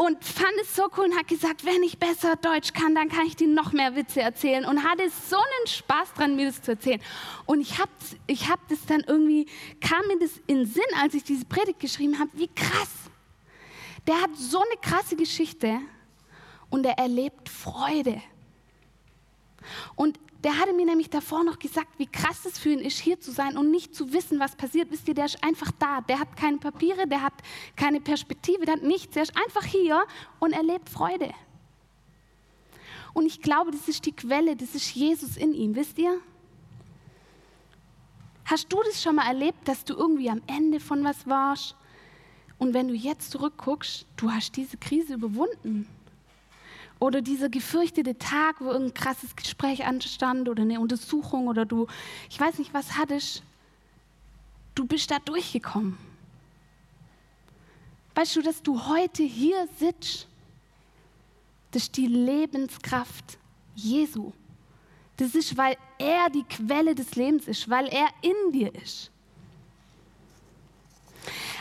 und 0.00 0.24
fand 0.24 0.54
es 0.62 0.74
so 0.74 0.84
cool 0.96 1.04
und 1.04 1.18
hat 1.18 1.28
gesagt, 1.28 1.66
wenn 1.66 1.82
ich 1.82 1.98
besser 1.98 2.34
Deutsch 2.36 2.72
kann, 2.72 2.94
dann 2.94 3.10
kann 3.10 3.26
ich 3.26 3.36
dir 3.36 3.48
noch 3.48 3.74
mehr 3.74 3.94
Witze 3.96 4.22
erzählen 4.22 4.64
und 4.64 4.82
hatte 4.82 5.10
so 5.28 5.36
einen 5.36 5.66
Spaß 5.66 6.14
dran, 6.14 6.36
mir 6.36 6.46
das 6.46 6.62
zu 6.62 6.70
erzählen. 6.70 7.02
Und 7.44 7.60
ich 7.60 7.78
habe 7.78 7.90
ich 8.26 8.48
hab 8.48 8.66
das 8.68 8.78
dann 8.86 9.04
irgendwie, 9.06 9.44
kam 9.78 10.06
mir 10.06 10.18
das 10.18 10.40
in 10.46 10.64
Sinn, 10.64 10.82
als 10.98 11.12
ich 11.12 11.24
diese 11.24 11.44
Predigt 11.44 11.80
geschrieben 11.80 12.18
habe, 12.18 12.30
wie 12.32 12.48
krass. 12.48 13.09
Der 14.10 14.22
hat 14.22 14.36
so 14.36 14.58
eine 14.58 14.80
krasse 14.82 15.14
Geschichte 15.14 15.78
und 16.68 16.84
er 16.84 16.98
erlebt 16.98 17.48
Freude. 17.48 18.20
Und 19.94 20.18
der 20.42 20.58
hatte 20.58 20.72
mir 20.72 20.84
nämlich 20.84 21.10
davor 21.10 21.44
noch 21.44 21.60
gesagt, 21.60 21.96
wie 21.96 22.08
krass 22.08 22.44
es 22.44 22.58
für 22.58 22.70
ihn 22.70 22.80
ist, 22.80 22.98
hier 22.98 23.20
zu 23.20 23.30
sein 23.30 23.56
und 23.56 23.70
nicht 23.70 23.94
zu 23.94 24.12
wissen, 24.12 24.40
was 24.40 24.56
passiert. 24.56 24.90
Wisst 24.90 25.06
ihr, 25.06 25.14
der 25.14 25.26
ist 25.26 25.44
einfach 25.44 25.70
da. 25.78 26.00
Der 26.00 26.18
hat 26.18 26.36
keine 26.36 26.56
Papiere, 26.56 27.06
der 27.06 27.22
hat 27.22 27.34
keine 27.76 28.00
Perspektive, 28.00 28.64
der 28.64 28.74
hat 28.74 28.82
nichts. 28.82 29.14
Der 29.14 29.22
ist 29.22 29.36
einfach 29.36 29.62
hier 29.62 30.04
und 30.40 30.54
erlebt 30.54 30.88
Freude. 30.88 31.32
Und 33.14 33.26
ich 33.26 33.40
glaube, 33.40 33.70
das 33.70 33.86
ist 33.86 34.06
die 34.06 34.12
Quelle, 34.16 34.56
das 34.56 34.74
ist 34.74 34.92
Jesus 34.92 35.36
in 35.36 35.54
ihm, 35.54 35.76
wisst 35.76 35.98
ihr? 35.98 36.18
Hast 38.44 38.72
du 38.72 38.82
das 38.84 39.00
schon 39.00 39.14
mal 39.14 39.28
erlebt, 39.28 39.68
dass 39.68 39.84
du 39.84 39.94
irgendwie 39.94 40.30
am 40.30 40.42
Ende 40.48 40.80
von 40.80 41.04
was 41.04 41.28
warst? 41.28 41.76
Und 42.60 42.74
wenn 42.74 42.88
du 42.88 42.94
jetzt 42.94 43.30
zurückguckst, 43.30 44.04
du 44.18 44.30
hast 44.30 44.54
diese 44.54 44.76
Krise 44.76 45.14
überwunden. 45.14 45.88
Oder 46.98 47.22
dieser 47.22 47.48
gefürchtete 47.48 48.18
Tag, 48.18 48.60
wo 48.60 48.66
irgendein 48.66 48.92
krasses 48.92 49.34
Gespräch 49.34 49.86
anstand 49.86 50.46
oder 50.46 50.62
eine 50.62 50.78
Untersuchung 50.78 51.48
oder 51.48 51.64
du, 51.64 51.86
ich 52.28 52.38
weiß 52.38 52.58
nicht, 52.58 52.74
was 52.74 52.98
hattest. 52.98 53.42
Du 54.74 54.84
bist 54.84 55.10
da 55.10 55.18
durchgekommen. 55.18 55.96
Weißt 58.14 58.36
du, 58.36 58.42
dass 58.42 58.62
du 58.62 58.86
heute 58.86 59.22
hier 59.22 59.66
sitzt? 59.78 60.28
Das 61.70 61.84
ist 61.84 61.96
die 61.96 62.08
Lebenskraft 62.08 63.38
Jesu. 63.74 64.32
Das 65.16 65.34
ist, 65.34 65.56
weil 65.56 65.78
er 65.98 66.28
die 66.28 66.44
Quelle 66.44 66.94
des 66.94 67.14
Lebens 67.16 67.48
ist, 67.48 67.70
weil 67.70 67.86
er 67.86 68.08
in 68.20 68.52
dir 68.52 68.74
ist. 68.74 69.10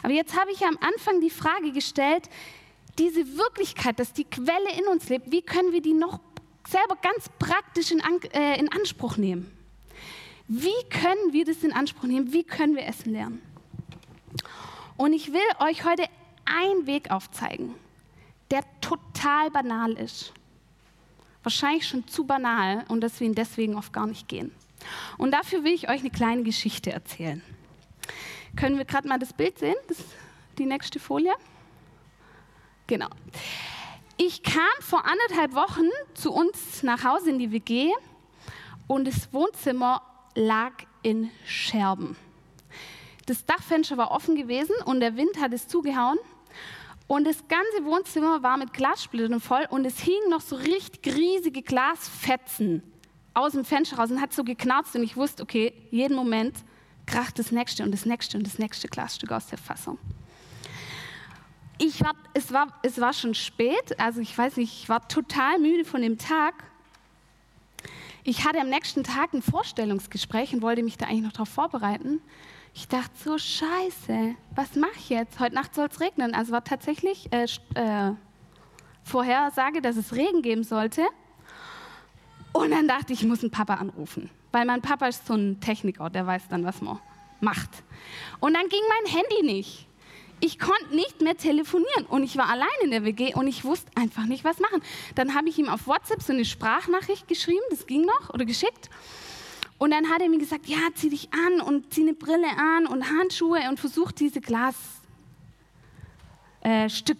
Aber 0.03 0.13
jetzt 0.13 0.39
habe 0.39 0.51
ich 0.51 0.63
am 0.65 0.77
Anfang 0.82 1.22
die 1.22 1.29
Frage 1.29 1.72
gestellt, 1.72 2.29
diese 2.98 3.38
Wirklichkeit, 3.38 4.00
dass 4.00 4.13
die 4.13 4.25
Quelle 4.25 4.72
in 4.77 4.88
uns 4.88 5.10
lebt, 5.10 5.32
wie 5.32 5.41
können 5.41 5.72
wir 5.72 5.82
die 5.82 5.94
noch 5.94 6.20
selber 6.68 6.98
ganz 7.01 7.29
praktisch 7.39 7.91
in, 7.91 8.01
äh, 8.34 8.60
in 8.60 8.72
Anspruch 8.72 9.18
nehmen? 9.18 9.51
Wie 10.48 10.84
können 10.89 11.32
wir 11.32 11.46
das 11.46 11.63
in 11.63 11.74
Anspruch 11.74 12.03
nehmen? 12.03 12.34
Wie 12.34 12.44
können 12.44 12.75
wir 12.75 12.86
Essen 12.86 13.13
lernen? 13.13 13.41
Und 14.98 15.13
ich 15.13 15.32
will 15.32 15.39
euch 15.60 15.86
heute 15.86 16.06
einen 16.46 16.88
Weg 16.88 17.12
aufzeigen, 17.12 17.75
der 18.51 18.63
total 18.82 19.51
banal 19.51 19.94
ist. 19.94 20.34
Wahrscheinlich 21.44 21.88
schon 21.88 22.08
zu 22.08 22.25
banal 22.25 22.84
und 22.89 23.01
dass 23.01 23.20
wir 23.20 23.27
ihn 23.27 23.36
deswegen 23.36 23.75
oft 23.75 23.94
gar 23.94 24.08
nicht 24.08 24.27
gehen. 24.27 24.51
Und 25.18 25.32
dafür 25.32 25.63
will 25.63 25.74
ich 25.74 25.89
euch 25.89 26.01
eine 26.01 26.10
kleine 26.10 26.44
Geschichte 26.44 26.91
erzählen. 26.91 27.41
Können 28.56 28.77
wir 28.77 28.86
gerade 28.86 29.08
mal 29.08 29.20
das 29.20 29.34
Bild 29.34 29.58
sehen? 29.60 29.75
Das, 29.88 29.98
die 30.58 30.65
nächste 30.65 31.00
Folie. 31.00 31.34
Genau. 32.88 33.10
Ich 34.18 34.44
kam 34.44 34.63
vor 34.82 35.06
anderthalb 35.06 35.53
Wochen 35.53 35.88
zu 36.13 36.34
uns 36.34 36.84
nach 36.84 37.03
Hause 37.03 37.29
in 37.29 37.39
die 37.39 37.51
WG 37.51 37.91
und 38.88 39.08
das 39.08 39.32
Wohnzimmer 39.32 40.01
lag 40.36 40.74
in 41.03 41.29
Scherben. 41.46 42.18
Das 43.27 43.46
Dachfenster 43.46 43.98
war 43.98 44.12
offen 44.12 44.36
gewesen 44.36 44.75
und 44.86 45.00
der 45.00 45.15
Wind 45.15 45.39
hat 45.39 45.53
es 45.53 45.68
zugehauen. 45.68 46.18
Und 47.08 47.25
das 47.25 47.48
ganze 47.48 47.86
Wohnzimmer 47.86 48.44
war 48.44 48.58
mit 48.58 48.74
Glassplittern 48.74 49.39
voll 49.39 49.65
und 49.70 49.86
es 49.86 50.00
hingen 50.00 50.29
noch 50.29 50.41
so 50.41 50.56
richtig 50.56 51.15
riesige 51.15 51.62
Glasfetzen 51.62 52.84
aus 53.34 53.53
dem 53.53 53.65
Fenster 53.65 53.98
raus 53.98 54.12
und 54.12 54.22
hat 54.22 54.34
so 54.34 54.44
geknarzt 54.44 54.96
und 54.96 55.03
ich 55.03 55.15
wusste, 55.15 55.44
okay, 55.44 55.74
jeden 55.91 56.15
Moment 56.15 56.56
kracht 57.10 57.39
das 57.39 57.51
nächste 57.51 57.84
und 57.84 57.92
das 57.92 58.06
nächste 58.06 58.38
und 58.38 58.46
das 58.46 58.60
nächste 58.60 58.88
Glasstück 58.88 59.32
aus 59.32 59.48
der 59.48 59.58
Fassung. 59.58 59.98
Ich 61.78 62.01
war, 62.01 62.13
es, 62.34 62.51
war, 62.51 62.68
es 62.84 63.00
war 63.00 63.13
schon 63.13 63.34
spät, 63.34 63.98
also 64.00 64.20
ich 64.20 64.38
weiß 64.38 64.58
nicht, 64.58 64.82
ich 64.82 64.89
war 64.89 65.08
total 65.08 65.60
müde 65.60 65.86
von 65.86 66.01
dem 66.01 66.18
Tag. 66.18 66.54
Ich 68.24 68.46
hatte 68.46 68.60
am 68.60 68.70
nächsten 68.70 69.04
Tag 69.04 69.34
ein 69.34 69.42
Vorstellungsgespräch 69.42 70.54
und 70.54 70.62
wollte 70.62 70.84
mich 70.84 70.98
da 70.98 71.06
eigentlich 71.06 71.24
noch 71.24 71.32
darauf 71.32 71.50
vorbereiten. 71.50 72.22
Ich 72.75 72.88
dachte 72.88 73.12
so, 73.16 73.38
scheiße, 73.38 74.36
was 74.56 74.75
mache 74.75 74.92
ich 74.98 75.10
jetzt? 75.10 75.39
Heute 75.39 75.56
Nacht 75.56 75.74
soll 75.74 75.88
es 75.89 76.00
regnen. 76.00 76.36
Also 76.36 76.51
war 76.51 76.63
tatsächlich 76.63 77.32
äh, 77.32 77.46
äh, 77.75 78.12
Vorhersage, 79.04 79.82
dass 79.82 79.96
es 79.96 80.13
Regen 80.13 80.42
geben 80.42 80.63
sollte. 80.63 81.06
Und 82.51 82.72
dann 82.72 82.88
dachte 82.88 83.13
ich, 83.13 83.22
ich 83.22 83.28
muss 83.28 83.42
einen 83.42 83.51
Papa 83.51 83.75
anrufen. 83.75 84.30
Weil 84.51 84.65
mein 84.65 84.82
Papa 84.82 85.08
ist 85.08 85.27
so 85.27 85.36
ein 85.36 85.60
Techniker, 85.60 86.10
der 86.10 86.25
weiß 86.25 86.44
dann, 86.50 86.65
was 86.65 86.82
man 86.82 87.00
macht. 87.41 87.70
Und 88.39 88.53
dann 88.53 88.68
ging 88.70 88.82
mein 88.89 89.13
Handy 89.13 89.53
nicht. 89.53 89.86
Ich 90.41 90.58
konnte 90.58 90.96
nicht 90.96 91.22
mehr 91.22 91.36
telefonieren 91.36 92.06
und 92.08 92.24
ich 92.24 92.38
war 92.38 92.48
allein 92.48 92.68
in 92.84 92.91
der 92.91 93.03
WG 93.03 93.34
und 93.34 93.48
ich 93.48 93.65
wusste 93.65 93.91
einfach 93.96 94.25
nicht, 94.25 94.46
was 94.46 94.60
machen. 94.60 94.82
Dann 95.15 95.36
habe 95.36 95.50
ich 95.50 95.58
ihm 95.60 95.68
auf 95.68 95.86
WhatsApp 95.86 96.22
so 96.22 96.32
eine 96.32 96.46
Sprachnachricht 96.46 97.27
geschrieben, 97.27 97.63
das 97.70 97.88
ging 97.88 98.06
noch, 98.06 98.34
oder 98.34 98.46
geschickt. 98.46 98.89
Und 99.77 99.91
dann 99.91 100.10
hat 100.10 100.22
er 100.22 100.29
mir 100.29 100.39
gesagt, 100.39 100.68
ja, 100.68 100.77
zieh 100.96 101.10
dich 101.10 101.29
an 101.34 101.60
und 101.62 101.94
zieh 101.94 102.03
eine 102.03 102.13
Brille 102.13 102.48
an 102.58 102.86
und 102.88 103.10
Handschuhe 103.10 103.68
und 103.70 103.79
versuch 103.79 104.13
diese 104.13 104.39
Glasstücke 104.39 104.75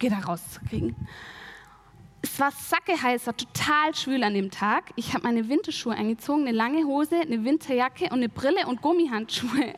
äh, 0.06 0.10
da 0.10 0.18
rauszukriegen. 0.20 0.96
Es 2.40 2.42
war 2.42 2.52
sackeheiß, 2.52 3.26
war 3.26 3.36
total 3.36 3.94
schwül 3.94 4.24
an 4.24 4.32
dem 4.32 4.50
Tag. 4.50 4.92
Ich 4.96 5.12
habe 5.12 5.24
meine 5.24 5.50
Winterschuhe 5.50 5.94
angezogen, 5.94 6.48
eine 6.48 6.56
lange 6.56 6.86
Hose, 6.86 7.20
eine 7.20 7.44
Winterjacke 7.44 8.04
und 8.04 8.14
eine 8.14 8.30
Brille 8.30 8.66
und 8.66 8.80
Gummihandschuhe 8.80 9.74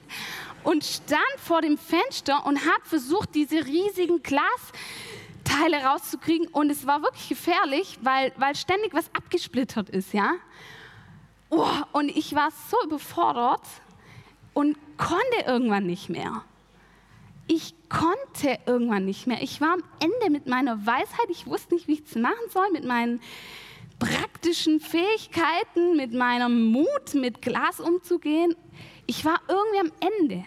und 0.62 0.84
stand 0.84 1.20
vor 1.38 1.60
dem 1.60 1.76
Fenster 1.76 2.46
und 2.46 2.60
habe 2.60 2.84
versucht, 2.84 3.34
diese 3.34 3.66
riesigen 3.66 4.22
Glasteile 4.22 5.84
rauszukriegen. 5.84 6.46
Und 6.46 6.70
es 6.70 6.86
war 6.86 7.02
wirklich 7.02 7.30
gefährlich, 7.30 7.98
weil, 8.02 8.32
weil 8.36 8.54
ständig 8.54 8.94
was 8.94 9.12
abgesplittert 9.12 9.90
ist, 9.90 10.14
ja. 10.14 10.34
Oh, 11.50 11.66
und 11.90 12.16
ich 12.16 12.32
war 12.36 12.50
so 12.70 12.76
überfordert 12.84 13.66
und 14.54 14.78
konnte 14.98 15.48
irgendwann 15.48 15.86
nicht 15.86 16.08
mehr 16.08 16.44
ich 17.54 17.74
konnte 17.90 18.58
irgendwann 18.64 19.04
nicht 19.04 19.26
mehr. 19.26 19.42
Ich 19.42 19.60
war 19.60 19.74
am 19.74 19.84
Ende 20.00 20.30
mit 20.30 20.46
meiner 20.46 20.86
Weisheit. 20.86 21.28
Ich 21.28 21.46
wusste 21.46 21.74
nicht, 21.74 21.86
wie 21.86 21.94
ich 21.94 22.04
es 22.06 22.14
machen 22.14 22.48
soll, 22.48 22.70
mit 22.70 22.84
meinen 22.84 23.20
praktischen 23.98 24.80
Fähigkeiten, 24.80 25.96
mit 25.96 26.14
meinem 26.14 26.72
Mut, 26.72 27.14
mit 27.14 27.42
Glas 27.42 27.78
umzugehen. 27.78 28.56
Ich 29.06 29.26
war 29.26 29.38
irgendwie 29.48 29.80
am 29.80 29.92
Ende. 30.20 30.44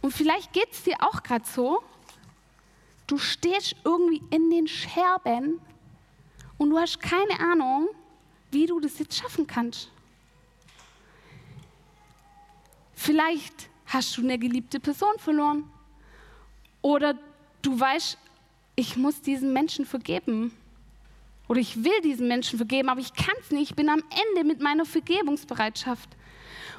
Und 0.00 0.12
vielleicht 0.12 0.54
geht 0.54 0.72
es 0.72 0.84
dir 0.84 0.96
auch 1.00 1.22
gerade 1.22 1.44
so. 1.44 1.82
Du 3.06 3.18
stehst 3.18 3.76
irgendwie 3.84 4.22
in 4.30 4.50
den 4.50 4.66
Scherben 4.66 5.60
und 6.56 6.70
du 6.70 6.78
hast 6.78 7.00
keine 7.00 7.38
Ahnung, 7.40 7.88
wie 8.50 8.64
du 8.64 8.80
das 8.80 8.98
jetzt 8.98 9.18
schaffen 9.18 9.46
kannst. 9.46 9.90
Vielleicht 12.94 13.68
hast 13.86 14.16
du 14.16 14.22
eine 14.22 14.38
geliebte 14.38 14.80
Person 14.80 15.18
verloren. 15.18 15.64
Oder 16.82 17.14
du 17.62 17.78
weißt, 17.78 18.18
ich 18.74 18.96
muss 18.96 19.20
diesen 19.20 19.52
Menschen 19.52 19.86
vergeben. 19.86 20.52
Oder 21.48 21.60
ich 21.60 21.82
will 21.82 22.00
diesen 22.02 22.28
Menschen 22.28 22.58
vergeben, 22.58 22.88
aber 22.88 23.00
ich 23.00 23.14
kann 23.14 23.34
es 23.40 23.50
nicht. 23.50 23.70
Ich 23.70 23.76
bin 23.76 23.88
am 23.88 24.02
Ende 24.28 24.46
mit 24.46 24.60
meiner 24.60 24.84
Vergebungsbereitschaft. 24.84 26.08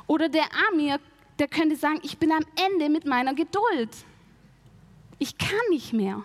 Oder 0.06 0.30
der 0.30 0.46
Amir, 0.70 1.00
der 1.40 1.48
könnte 1.48 1.76
sagen, 1.76 2.00
ich 2.04 2.18
bin 2.18 2.32
am 2.32 2.44
Ende 2.56 2.90
mit 2.90 3.06
meiner 3.06 3.34
Geduld. 3.34 3.90
Ich 5.20 5.38
kann 5.38 5.58
nicht 5.70 5.94
mehr. 5.94 6.24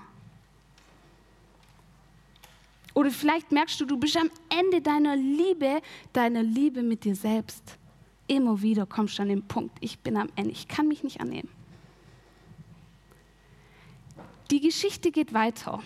Oder 2.95 3.11
vielleicht 3.11 3.53
merkst 3.53 3.81
du, 3.81 3.87
du 3.87 3.97
bist 3.97 4.17
am 4.17 4.31
Ende 4.51 4.83
deiner 4.83 5.17
Liebe, 5.17 5.81
deiner 6.13 6.43
Liebe 6.43 6.83
mit 6.83 7.05
dir 7.05 7.15
selbst 7.15 7.79
immer 8.37 8.63
wieder 8.63 8.87
kommst 8.87 9.19
du 9.19 9.23
an 9.23 9.29
den 9.29 9.43
Punkt, 9.43 9.77
ich 9.81 9.99
bin 9.99 10.17
am 10.17 10.29
Ende, 10.37 10.51
ich 10.51 10.69
kann 10.69 10.89
mich 10.89 11.03
nicht 11.03 11.21
annehmen. 11.21 11.49
Die 14.51 14.61
Geschichte 14.61 15.11
geht 15.11 15.33
weiter. 15.33 15.83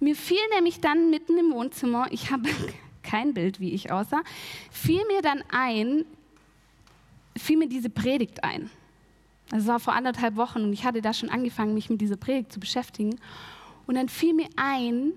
Mir 0.00 0.16
fiel 0.16 0.40
nämlich 0.54 0.80
dann 0.80 1.10
mitten 1.10 1.38
im 1.38 1.52
Wohnzimmer, 1.52 2.08
ich 2.10 2.30
habe 2.30 2.48
kein 3.02 3.34
Bild, 3.34 3.60
wie 3.60 3.72
ich 3.72 3.92
aussah, 3.92 4.22
fiel 4.70 5.00
mir 5.06 5.22
dann 5.22 5.44
ein, 5.50 6.04
fiel 7.36 7.56
mir 7.56 7.68
diese 7.68 7.90
Predigt 7.90 8.42
ein. 8.42 8.70
Das 9.50 9.66
war 9.66 9.80
vor 9.80 9.94
anderthalb 9.94 10.36
Wochen 10.36 10.62
und 10.62 10.72
ich 10.72 10.84
hatte 10.84 11.00
da 11.00 11.12
schon 11.12 11.28
angefangen, 11.28 11.74
mich 11.74 11.90
mit 11.90 12.00
dieser 12.00 12.16
Predigt 12.16 12.52
zu 12.52 12.60
beschäftigen. 12.60 13.18
Und 13.86 13.96
dann 13.96 14.08
fiel 14.08 14.34
mir 14.34 14.48
ein, 14.56 15.12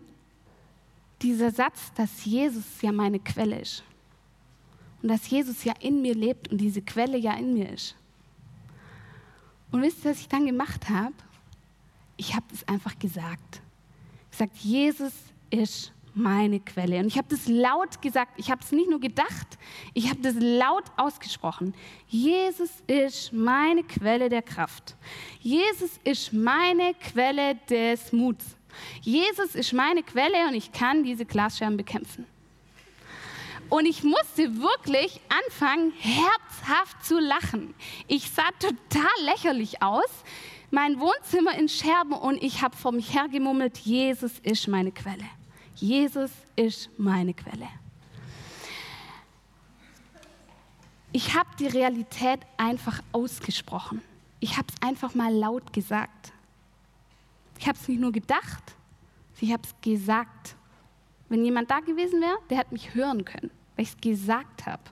dieser 1.21 1.51
Satz, 1.51 1.93
dass 1.95 2.25
Jesus 2.25 2.81
ja 2.81 2.91
meine 2.91 3.19
Quelle 3.19 3.59
ist 3.59 3.83
und 5.03 5.09
dass 5.09 5.29
Jesus 5.29 5.65
ja 5.65 5.73
in 5.81 6.01
mir 6.01 6.15
lebt 6.15 6.47
und 6.47 6.59
diese 6.59 6.81
Quelle 6.81 7.17
ja 7.17 7.33
in 7.33 7.53
mir 7.53 7.69
ist. 7.69 7.95
Und 9.69 9.81
wisst 9.81 10.05
ihr, 10.05 10.11
was 10.11 10.21
ich 10.21 10.29
dann 10.29 10.45
gemacht 10.45 10.89
habe? 10.89 11.13
Ich 12.15 12.33
habe 12.33 12.45
das 12.49 12.65
einfach 12.67 12.97
gesagt. 12.97 13.61
Ich 14.31 14.37
gesagt, 14.37 14.57
Jesus 14.57 15.13
ist 15.49 15.91
meine 16.13 16.59
Quelle. 16.59 16.99
Und 16.99 17.07
ich 17.07 17.17
habe 17.17 17.27
das 17.29 17.47
laut 17.47 18.01
gesagt. 18.01 18.33
Ich 18.37 18.49
habe 18.49 18.61
es 18.63 18.71
nicht 18.71 18.89
nur 18.89 18.99
gedacht, 18.99 19.57
ich 19.93 20.09
habe 20.09 20.21
das 20.21 20.35
laut 20.39 20.85
ausgesprochen. 20.95 21.73
Jesus 22.07 22.69
ist 22.87 23.33
meine 23.33 23.83
Quelle 23.83 24.29
der 24.29 24.41
Kraft. 24.41 24.95
Jesus 25.41 25.99
ist 26.03 26.31
meine 26.31 26.93
Quelle 26.93 27.55
des 27.69 28.13
Muts. 28.13 28.45
Jesus 29.01 29.55
ist 29.55 29.73
meine 29.73 30.01
Quelle 30.01 30.47
und 30.47 30.53
ich 30.53 30.71
kann 30.71 31.03
diese 31.03 31.25
Glasscherben 31.25 31.77
bekämpfen. 31.77 32.25
Und 33.73 33.87
ich 33.87 34.03
musste 34.03 34.61
wirklich 34.61 35.19
anfangen, 35.47 35.93
herzhaft 35.97 37.03
zu 37.03 37.17
lachen. 37.17 37.73
Ich 38.07 38.29
sah 38.29 38.51
total 38.59 39.25
lächerlich 39.25 39.81
aus. 39.81 40.11
Mein 40.69 40.99
Wohnzimmer 40.99 41.57
in 41.57 41.67
Scherben 41.67 42.13
und 42.13 42.43
ich 42.43 42.61
habe 42.61 42.77
vor 42.77 42.91
mich 42.91 43.15
hergemummelt, 43.15 43.79
Jesus 43.79 44.37
ist 44.43 44.67
meine 44.67 44.91
Quelle. 44.91 45.25
Jesus 45.73 46.29
ist 46.55 46.91
meine 46.99 47.33
Quelle. 47.33 47.67
Ich 51.11 51.33
habe 51.33 51.49
die 51.57 51.65
Realität 51.65 52.41
einfach 52.57 53.01
ausgesprochen. 53.11 54.03
Ich 54.39 54.55
habe 54.55 54.67
es 54.69 54.87
einfach 54.87 55.15
mal 55.15 55.33
laut 55.33 55.73
gesagt. 55.73 56.31
Ich 57.57 57.67
habe 57.67 57.79
es 57.79 57.87
nicht 57.87 57.99
nur 57.99 58.11
gedacht, 58.11 58.75
ich 59.41 59.51
habe 59.51 59.63
es 59.63 59.73
gesagt. 59.81 60.57
Wenn 61.27 61.43
jemand 61.43 61.71
da 61.71 61.79
gewesen 61.79 62.21
wäre, 62.21 62.37
der 62.51 62.59
hätte 62.59 62.71
mich 62.71 62.93
hören 62.93 63.25
können 63.25 63.49
weil 63.75 63.83
ich 63.83 63.89
es 63.89 63.97
gesagt 63.97 64.65
habe. 64.65 64.83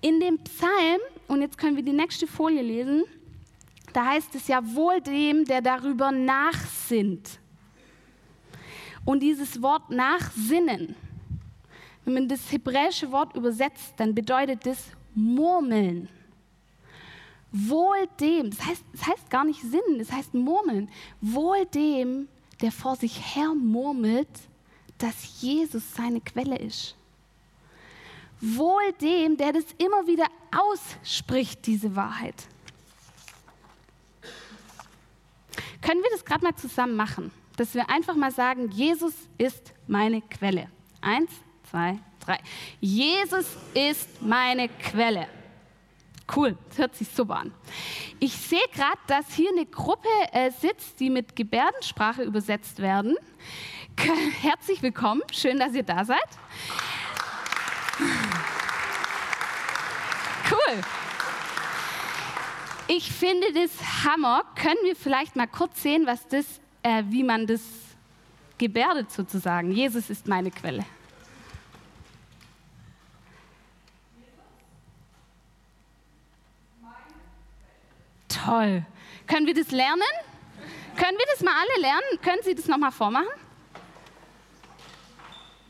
In 0.00 0.20
dem 0.20 0.38
Psalm, 0.38 1.00
und 1.28 1.42
jetzt 1.42 1.58
können 1.58 1.76
wir 1.76 1.82
die 1.82 1.92
nächste 1.92 2.26
Folie 2.26 2.62
lesen, 2.62 3.04
da 3.92 4.06
heißt 4.06 4.34
es 4.34 4.48
ja 4.48 4.60
wohl 4.74 5.00
dem, 5.00 5.44
der 5.44 5.60
darüber 5.60 6.12
nachsinnt. 6.12 7.38
Und 9.04 9.20
dieses 9.20 9.60
Wort 9.60 9.90
nachsinnen, 9.90 10.94
wenn 12.04 12.14
man 12.14 12.28
das 12.28 12.50
hebräische 12.50 13.10
Wort 13.12 13.36
übersetzt, 13.36 13.94
dann 13.96 14.14
bedeutet 14.14 14.64
das 14.64 14.84
murmeln. 15.14 16.08
Wohl 17.52 18.08
dem, 18.20 18.50
das 18.50 18.64
heißt, 18.64 18.84
das 18.92 19.06
heißt 19.06 19.30
gar 19.30 19.44
nicht 19.44 19.60
sinnen, 19.60 19.98
das 19.98 20.12
heißt 20.12 20.34
murmeln. 20.34 20.88
Wohl 21.20 21.66
dem, 21.66 22.28
der 22.60 22.70
vor 22.70 22.96
sich 22.96 23.34
her 23.34 23.54
murmelt, 23.54 24.28
dass 24.98 25.40
Jesus 25.40 25.94
seine 25.94 26.20
Quelle 26.20 26.58
ist. 26.58 26.96
Wohl 28.40 28.92
dem, 29.00 29.36
der 29.36 29.52
das 29.52 29.64
immer 29.78 30.06
wieder 30.06 30.26
ausspricht, 30.56 31.66
diese 31.66 31.94
Wahrheit. 31.94 32.46
Können 35.82 36.02
wir 36.02 36.10
das 36.10 36.24
gerade 36.24 36.44
mal 36.44 36.54
zusammen 36.54 36.96
machen? 36.96 37.30
Dass 37.56 37.74
wir 37.74 37.88
einfach 37.90 38.14
mal 38.14 38.30
sagen, 38.30 38.70
Jesus 38.70 39.14
ist 39.36 39.74
meine 39.86 40.22
Quelle. 40.22 40.68
Eins, 41.00 41.30
zwei, 41.70 41.98
drei. 42.24 42.38
Jesus 42.80 43.56
ist 43.74 44.22
meine 44.22 44.68
Quelle. 44.68 45.26
Cool, 46.34 46.56
das 46.68 46.78
hört 46.78 46.94
sich 46.94 47.08
super 47.08 47.38
an. 47.38 47.52
Ich 48.20 48.32
sehe 48.32 48.60
gerade, 48.72 48.98
dass 49.08 49.34
hier 49.34 49.50
eine 49.50 49.66
Gruppe 49.66 50.08
äh, 50.32 50.50
sitzt, 50.50 51.00
die 51.00 51.10
mit 51.10 51.34
Gebärdensprache 51.34 52.22
übersetzt 52.22 52.78
werden. 52.78 53.16
Herzlich 54.40 54.80
willkommen, 54.80 55.22
schön, 55.32 55.58
dass 55.58 55.74
ihr 55.74 55.82
da 55.82 56.04
seid. 56.04 56.18
Cool. 60.50 60.80
Ich 62.88 63.12
finde 63.12 63.52
das 63.52 64.04
Hammer. 64.04 64.44
Können 64.56 64.78
wir 64.82 64.96
vielleicht 64.96 65.36
mal 65.36 65.46
kurz 65.46 65.82
sehen, 65.82 66.06
was 66.06 66.26
das, 66.28 66.60
äh, 66.82 67.04
wie 67.06 67.22
man 67.22 67.46
das 67.46 67.60
gebärdet 68.58 69.10
sozusagen? 69.12 69.70
Jesus 69.72 70.10
ist 70.10 70.26
meine 70.26 70.50
Quelle. 70.50 70.84
Toll. 78.28 78.84
Können 79.26 79.46
wir 79.46 79.54
das 79.54 79.70
lernen? 79.70 80.02
Können 80.96 81.16
wir 81.16 81.26
das 81.32 81.42
mal 81.42 81.54
alle 81.54 81.80
lernen? 81.80 82.20
Können 82.22 82.42
Sie 82.42 82.54
das 82.54 82.66
nochmal 82.66 82.90
vormachen? 82.90 83.28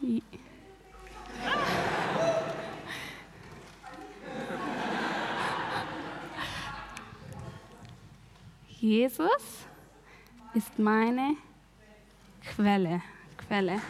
Ja. 0.01 0.30
Jesus 8.91 9.69
ist 10.53 10.77
meine 10.77 11.37
Quelle. 12.57 13.01
Quelle. 13.47 13.81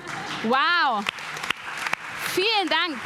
Wow. 0.43 1.03
Vielen 2.35 2.69
Dank. 2.69 3.01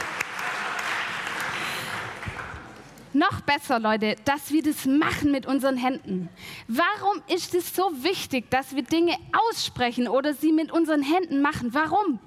Noch 3.13 3.43
besser, 3.43 3.79
Leute, 3.79 4.17
dass 4.25 4.51
wir 4.51 4.65
das 4.65 4.87
machen 4.87 5.31
mit 5.31 5.47
unseren 5.47 5.77
Händen. 5.77 6.31
Warum 6.67 7.23
ist 7.29 7.55
es 7.55 7.77
so 7.77 7.85
wichtig, 8.03 8.51
dass 8.51 8.75
wir 8.75 8.83
Dinge 8.83 9.17
aussprechen 9.33 10.09
oder 10.09 10.35
sie 10.35 10.51
mit 10.51 10.73
unseren 10.73 11.05
Händen 11.05 11.43
machen? 11.43 11.75
Warum? 11.75 12.19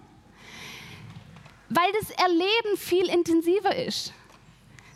Weil 1.68 1.92
das 2.00 2.12
Erleben 2.12 2.78
viel 2.78 3.10
intensiver 3.10 3.76
ist. 3.76 4.14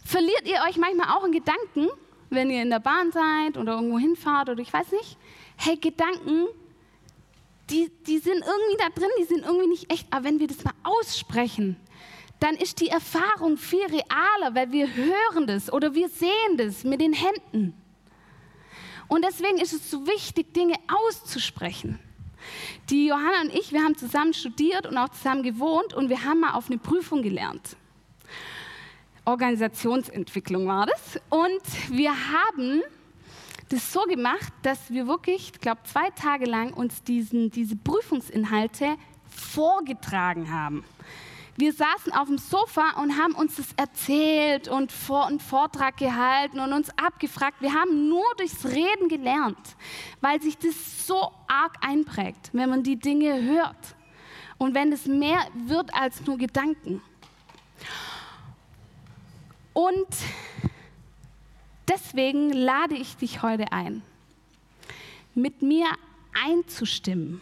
Verliert 0.06 0.46
ihr 0.46 0.62
euch 0.66 0.78
manchmal 0.78 1.10
auch 1.18 1.26
in 1.26 1.34
Gedanken, 1.34 1.90
wenn 2.32 2.50
ihr 2.50 2.62
in 2.62 2.70
der 2.70 2.80
Bahn 2.80 3.12
seid 3.12 3.58
oder 3.58 3.74
irgendwo 3.74 4.00
hinfahrt 4.00 4.50
oder 4.50 4.62
ich 4.62 4.72
weiß 4.72 4.92
nicht? 4.94 5.18
Hey, 5.58 5.76
Gedanken, 5.76 6.48
die, 7.70 7.92
die 8.08 8.18
sind 8.20 8.38
irgendwie 8.38 8.78
da 8.80 8.90
drin, 8.90 9.10
die 9.20 9.26
sind 9.26 9.46
irgendwie 9.46 9.68
nicht 9.68 9.92
echt. 9.92 10.08
Aber 10.12 10.26
wenn 10.26 10.40
wir 10.40 10.48
das 10.48 10.64
mal 10.64 10.74
aussprechen, 10.84 11.76
dann 12.40 12.56
ist 12.56 12.80
die 12.80 12.88
Erfahrung 12.88 13.58
viel 13.58 13.86
realer, 13.86 14.56
weil 14.56 14.72
wir 14.72 14.96
hören 14.96 15.46
das 15.46 15.72
oder 15.72 15.94
wir 15.94 16.10
sehen 16.10 16.58
das 16.58 16.84
mit 16.84 17.02
den 17.02 17.14
Händen. 17.14 17.74
Und 19.08 19.26
deswegen 19.26 19.58
ist 19.58 19.74
es 19.74 19.92
so 19.92 20.08
wichtig, 20.08 20.54
Dinge 20.54 20.76
auszusprechen. 20.88 22.00
Die 22.90 23.08
Johanna 23.08 23.42
und 23.42 23.54
ich, 23.54 23.72
wir 23.74 23.84
haben 23.84 23.96
zusammen 23.96 24.34
studiert 24.34 24.88
und 24.88 24.98
auch 24.98 25.10
zusammen 25.10 25.44
gewohnt 25.44 25.94
und 25.94 26.10
wir 26.10 26.24
haben 26.24 26.40
mal 26.40 26.54
auf 26.54 26.68
eine 26.68 26.80
Prüfung 26.80 27.22
gelernt. 27.22 27.76
Organisationsentwicklung 29.26 30.68
war 30.68 30.88
das. 30.88 31.20
Und 31.30 31.62
wir 31.90 32.12
haben 32.12 32.82
das 33.70 33.94
so 33.94 34.02
gemacht, 34.02 34.52
dass 34.64 34.90
wir 34.90 35.08
wirklich, 35.08 35.52
ich 35.54 35.62
glaube, 35.62 35.82
zwei 35.84 36.10
Tage 36.12 36.46
lang 36.46 36.74
uns 36.74 37.04
diesen, 37.04 37.52
diese 37.52 37.76
Prüfungsinhalte 37.76 38.98
vorgetragen 39.30 40.52
haben. 40.52 40.84
Wir 41.58 41.74
saßen 41.74 42.12
auf 42.14 42.28
dem 42.28 42.38
Sofa 42.38 43.02
und 43.02 43.18
haben 43.18 43.34
uns 43.34 43.58
das 43.58 43.68
erzählt 43.76 44.68
und 44.68 44.92
vor 44.92 45.28
einen 45.28 45.40
Vortrag 45.40 45.98
gehalten 45.98 46.60
und 46.60 46.74
uns 46.74 46.90
abgefragt. 46.98 47.62
Wir 47.62 47.74
haben 47.74 48.10
nur 48.10 48.24
durchs 48.38 48.66
Reden 48.66 49.10
gelernt, 49.10 49.76
weil 50.22 50.42
sich 50.42 50.58
das 50.58 51.06
so 51.06 51.32
arg 51.48 51.76
einprägt, 51.82 52.50
wenn 52.54 52.70
man 52.70 52.84
die 52.84 52.98
Dinge 52.98 53.44
hört 53.44 53.96
und 54.58 54.74
wenn 54.74 54.92
es 54.92 55.06
mehr 55.06 55.46
wird 55.68 55.94
als 55.94 56.26
nur 56.26 56.38
Gedanken. 56.38 57.02
Und 59.74 60.08
deswegen 61.88 62.52
lade 62.52 62.96
ich 62.96 63.16
dich 63.18 63.42
heute 63.42 63.72
ein, 63.72 64.02
mit 65.34 65.62
mir 65.62 65.88
einzustimmen 66.34 67.42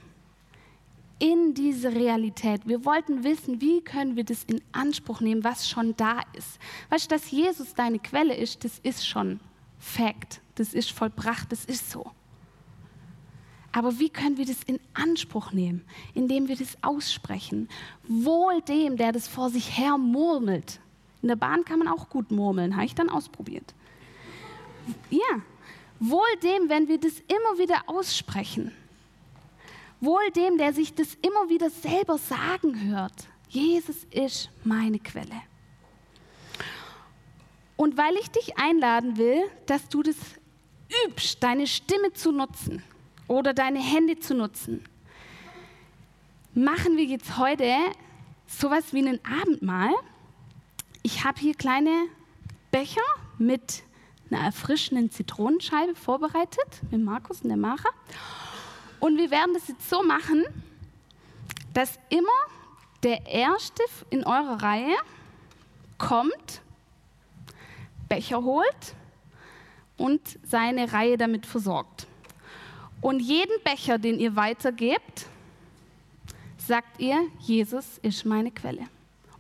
in 1.19 1.53
diese 1.53 1.93
Realität. 1.93 2.61
Wir 2.65 2.85
wollten 2.85 3.23
wissen, 3.23 3.59
wie 3.61 3.81
können 3.81 4.15
wir 4.15 4.23
das 4.23 4.45
in 4.45 4.61
Anspruch 4.71 5.19
nehmen, 5.19 5.43
was 5.43 5.67
schon 5.67 5.95
da 5.97 6.21
ist. 6.33 6.59
Weißt 6.89 7.11
du, 7.11 7.15
dass 7.15 7.29
Jesus 7.29 7.73
deine 7.73 7.99
Quelle 7.99 8.35
ist, 8.35 8.63
das 8.63 8.79
ist 8.79 9.05
schon 9.05 9.39
Fakt, 9.77 10.41
das 10.55 10.73
ist 10.73 10.91
vollbracht, 10.91 11.51
das 11.51 11.65
ist 11.65 11.91
so. 11.91 12.11
Aber 13.71 13.99
wie 13.99 14.09
können 14.09 14.37
wir 14.37 14.45
das 14.45 14.63
in 14.63 14.79
Anspruch 14.93 15.51
nehmen, 15.51 15.85
indem 16.13 16.47
wir 16.47 16.55
das 16.55 16.77
aussprechen? 16.81 17.69
Wohl 18.07 18.61
dem, 18.61 18.97
der 18.97 19.11
das 19.11 19.27
vor 19.27 19.49
sich 19.49 19.77
her 19.77 19.97
murmelt. 19.97 20.79
In 21.21 21.27
der 21.27 21.35
Bahn 21.35 21.65
kann 21.65 21.79
man 21.79 21.87
auch 21.87 22.09
gut 22.09 22.31
murmeln, 22.31 22.75
habe 22.75 22.85
ich 22.85 22.95
dann 22.95 23.09
ausprobiert. 23.09 23.73
Ja, 25.09 25.41
wohl 25.99 26.35
dem, 26.41 26.69
wenn 26.69 26.87
wir 26.87 26.99
das 26.99 27.19
immer 27.19 27.59
wieder 27.59 27.83
aussprechen. 27.87 28.71
Wohl 30.01 30.31
dem, 30.35 30.57
der 30.57 30.73
sich 30.73 30.93
das 30.93 31.15
immer 31.15 31.49
wieder 31.49 31.69
selber 31.69 32.17
sagen 32.17 32.89
hört. 32.89 33.27
Jesus 33.49 34.05
ist 34.11 34.49
meine 34.63 34.99
Quelle. 34.99 35.41
Und 37.75 37.97
weil 37.97 38.15
ich 38.15 38.29
dich 38.29 38.57
einladen 38.57 39.17
will, 39.17 39.41
dass 39.65 39.89
du 39.89 40.03
das 40.03 40.15
übst, 41.05 41.41
deine 41.43 41.67
Stimme 41.67 42.13
zu 42.13 42.31
nutzen 42.31 42.83
oder 43.27 43.53
deine 43.53 43.79
Hände 43.79 44.19
zu 44.19 44.35
nutzen, 44.35 44.83
machen 46.53 46.97
wir 46.97 47.05
jetzt 47.05 47.37
heute 47.37 47.73
sowas 48.47 48.93
wie 48.93 49.07
ein 49.07 49.19
Abendmahl. 49.23 49.93
Ich 51.01 51.23
habe 51.23 51.39
hier 51.39 51.53
kleine 51.55 52.07
Becher 52.71 53.01
mit 53.37 53.83
einer 54.29 54.43
erfrischenden 54.43 55.09
Zitronenscheibe 55.09 55.95
vorbereitet, 55.95 56.81
mit 56.91 57.01
Markus 57.03 57.41
und 57.41 57.49
der 57.49 57.57
Macher. 57.57 57.89
Und 58.99 59.17
wir 59.17 59.31
werden 59.31 59.53
das 59.53 59.69
jetzt 59.69 59.89
so 59.89 60.03
machen, 60.03 60.43
dass 61.73 61.97
immer 62.09 62.27
der 63.03 63.25
Erste 63.25 63.81
in 64.09 64.25
eurer 64.25 64.61
Reihe 64.61 64.95
kommt, 65.97 66.61
Becher 68.09 68.43
holt 68.43 68.95
und 69.97 70.21
seine 70.43 70.91
Reihe 70.91 71.17
damit 71.17 71.45
versorgt. 71.45 72.07
Und 73.01 73.21
jeden 73.21 73.63
Becher, 73.63 73.97
den 73.97 74.19
ihr 74.19 74.35
weitergebt, 74.35 75.27
sagt 76.57 76.99
ihr, 76.99 77.21
Jesus 77.39 77.99
ist 77.99 78.25
meine 78.25 78.51
Quelle. 78.51 78.87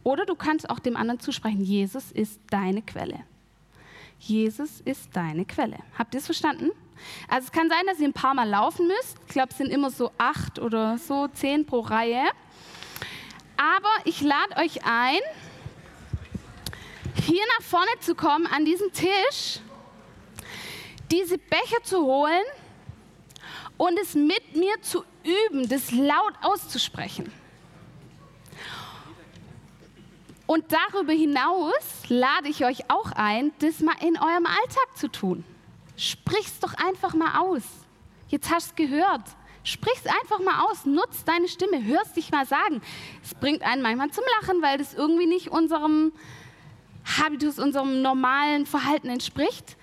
Oder 0.03 0.25
du 0.25 0.35
kannst 0.35 0.69
auch 0.69 0.79
dem 0.79 0.95
anderen 0.95 1.19
zusprechen, 1.19 1.61
Jesus 1.61 2.11
ist 2.11 2.39
deine 2.49 2.81
Quelle. 2.81 3.23
Jesus 4.19 4.81
ist 4.81 5.15
deine 5.15 5.45
Quelle. 5.45 5.77
Habt 5.97 6.13
ihr 6.13 6.19
es 6.19 6.25
verstanden? 6.25 6.71
Also 7.29 7.45
es 7.45 7.51
kann 7.51 7.69
sein, 7.69 7.85
dass 7.85 7.99
ihr 7.99 8.07
ein 8.07 8.13
paar 8.13 8.33
Mal 8.33 8.49
laufen 8.49 8.87
müsst. 8.87 9.17
Ich 9.27 9.33
glaube, 9.33 9.49
es 9.51 9.57
sind 9.57 9.71
immer 9.71 9.89
so 9.89 10.11
acht 10.17 10.59
oder 10.59 10.97
so 10.97 11.27
zehn 11.29 11.65
pro 11.65 11.79
Reihe. 11.79 12.23
Aber 13.57 13.89
ich 14.05 14.21
lade 14.21 14.57
euch 14.57 14.85
ein, 14.85 15.19
hier 17.25 17.43
nach 17.57 17.65
vorne 17.65 17.91
zu 17.99 18.15
kommen 18.15 18.47
an 18.47 18.65
diesen 18.65 18.91
Tisch, 18.91 19.59
diese 21.11 21.37
Becher 21.37 21.83
zu 21.83 22.03
holen 22.03 22.43
und 23.77 23.97
es 23.99 24.15
mit 24.15 24.55
mir 24.55 24.81
zu 24.81 25.03
üben, 25.23 25.67
das 25.67 25.91
laut 25.91 26.33
auszusprechen. 26.41 27.31
Und 30.49 30.65
darüber 30.71 31.13
hinaus 31.13 32.07
lade 32.07 32.49
ich 32.49 32.65
euch 32.65 32.89
auch 32.89 33.11
ein, 33.11 33.51
das 33.59 33.81
mal 33.81 33.93
in 34.01 34.17
eurem 34.17 34.47
Alltag 34.47 34.97
zu 34.97 35.07
tun. 35.07 35.43
Sprich's 35.95 36.59
doch 36.59 36.73
einfach 36.73 37.13
mal 37.13 37.39
aus. 37.39 37.61
Jetzt 38.29 38.49
hast 38.49 38.69
du 38.69 38.83
es 38.83 38.89
gehört. 38.89 39.21
Sprich's 39.63 40.07
einfach 40.07 40.39
mal 40.39 40.65
aus, 40.65 40.87
nutz 40.87 41.23
deine 41.23 41.47
Stimme, 41.47 41.83
hörst 41.83 42.17
dich 42.17 42.31
mal 42.31 42.47
sagen. 42.47 42.81
Es 43.23 43.35
bringt 43.35 43.61
einen 43.61 43.83
manchmal 43.83 44.09
zum 44.09 44.23
Lachen, 44.41 44.63
weil 44.63 44.79
das 44.79 44.95
irgendwie 44.95 45.27
nicht 45.27 45.49
unserem 45.49 46.13
Habitus, 47.05 47.59
unserem 47.59 48.01
normalen 48.01 48.65
Verhalten 48.65 49.09
entspricht. 49.09 49.77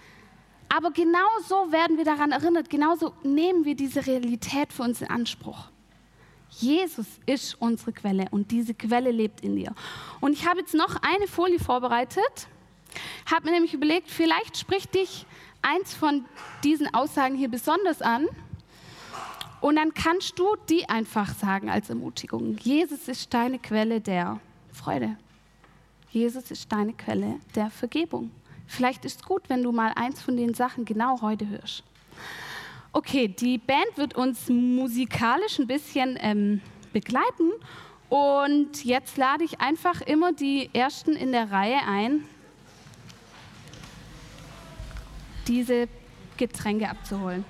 Aber 0.68 0.90
genau 0.90 1.28
so 1.46 1.70
werden 1.70 1.96
wir 1.96 2.04
daran 2.04 2.32
erinnert, 2.32 2.70
genauso 2.70 3.12
nehmen 3.22 3.64
wir 3.64 3.76
diese 3.76 4.04
Realität 4.04 4.72
für 4.72 4.82
uns 4.82 5.00
in 5.00 5.10
Anspruch. 5.10 5.68
Jesus 6.58 7.06
ist 7.26 7.60
unsere 7.60 7.92
Quelle 7.92 8.26
und 8.30 8.50
diese 8.50 8.72
Quelle 8.72 9.10
lebt 9.10 9.42
in 9.42 9.56
dir. 9.56 9.74
Und 10.20 10.32
ich 10.32 10.46
habe 10.46 10.60
jetzt 10.60 10.74
noch 10.74 10.96
eine 11.02 11.26
Folie 11.26 11.58
vorbereitet, 11.58 12.48
habe 13.30 13.46
mir 13.46 13.52
nämlich 13.52 13.74
überlegt, 13.74 14.10
vielleicht 14.10 14.56
spricht 14.56 14.94
dich 14.94 15.26
eins 15.60 15.92
von 15.92 16.24
diesen 16.64 16.92
Aussagen 16.94 17.34
hier 17.36 17.50
besonders 17.50 18.00
an. 18.00 18.26
Und 19.60 19.76
dann 19.76 19.92
kannst 19.92 20.38
du 20.38 20.56
die 20.68 20.88
einfach 20.88 21.34
sagen 21.34 21.68
als 21.68 21.90
Ermutigung. 21.90 22.56
Jesus 22.58 23.08
ist 23.08 23.34
deine 23.34 23.58
Quelle 23.58 24.00
der 24.00 24.40
Freude. 24.72 25.16
Jesus 26.10 26.50
ist 26.50 26.72
deine 26.72 26.94
Quelle 26.94 27.40
der 27.54 27.70
Vergebung. 27.70 28.30
Vielleicht 28.66 29.04
ist 29.04 29.20
es 29.20 29.26
gut, 29.26 29.42
wenn 29.48 29.62
du 29.62 29.72
mal 29.72 29.92
eins 29.94 30.22
von 30.22 30.36
den 30.36 30.54
Sachen 30.54 30.84
genau 30.84 31.20
heute 31.20 31.48
hörst. 31.48 31.84
Okay, 32.96 33.28
die 33.28 33.58
Band 33.58 33.94
wird 33.96 34.16
uns 34.16 34.48
musikalisch 34.48 35.58
ein 35.58 35.66
bisschen 35.66 36.18
ähm, 36.18 36.62
begleiten. 36.94 37.52
Und 38.08 38.86
jetzt 38.86 39.18
lade 39.18 39.44
ich 39.44 39.60
einfach 39.60 40.00
immer 40.00 40.32
die 40.32 40.70
Ersten 40.72 41.12
in 41.12 41.30
der 41.30 41.50
Reihe 41.50 41.76
ein, 41.86 42.24
diese 45.46 45.88
Getränke 46.38 46.88
abzuholen. 46.88 47.44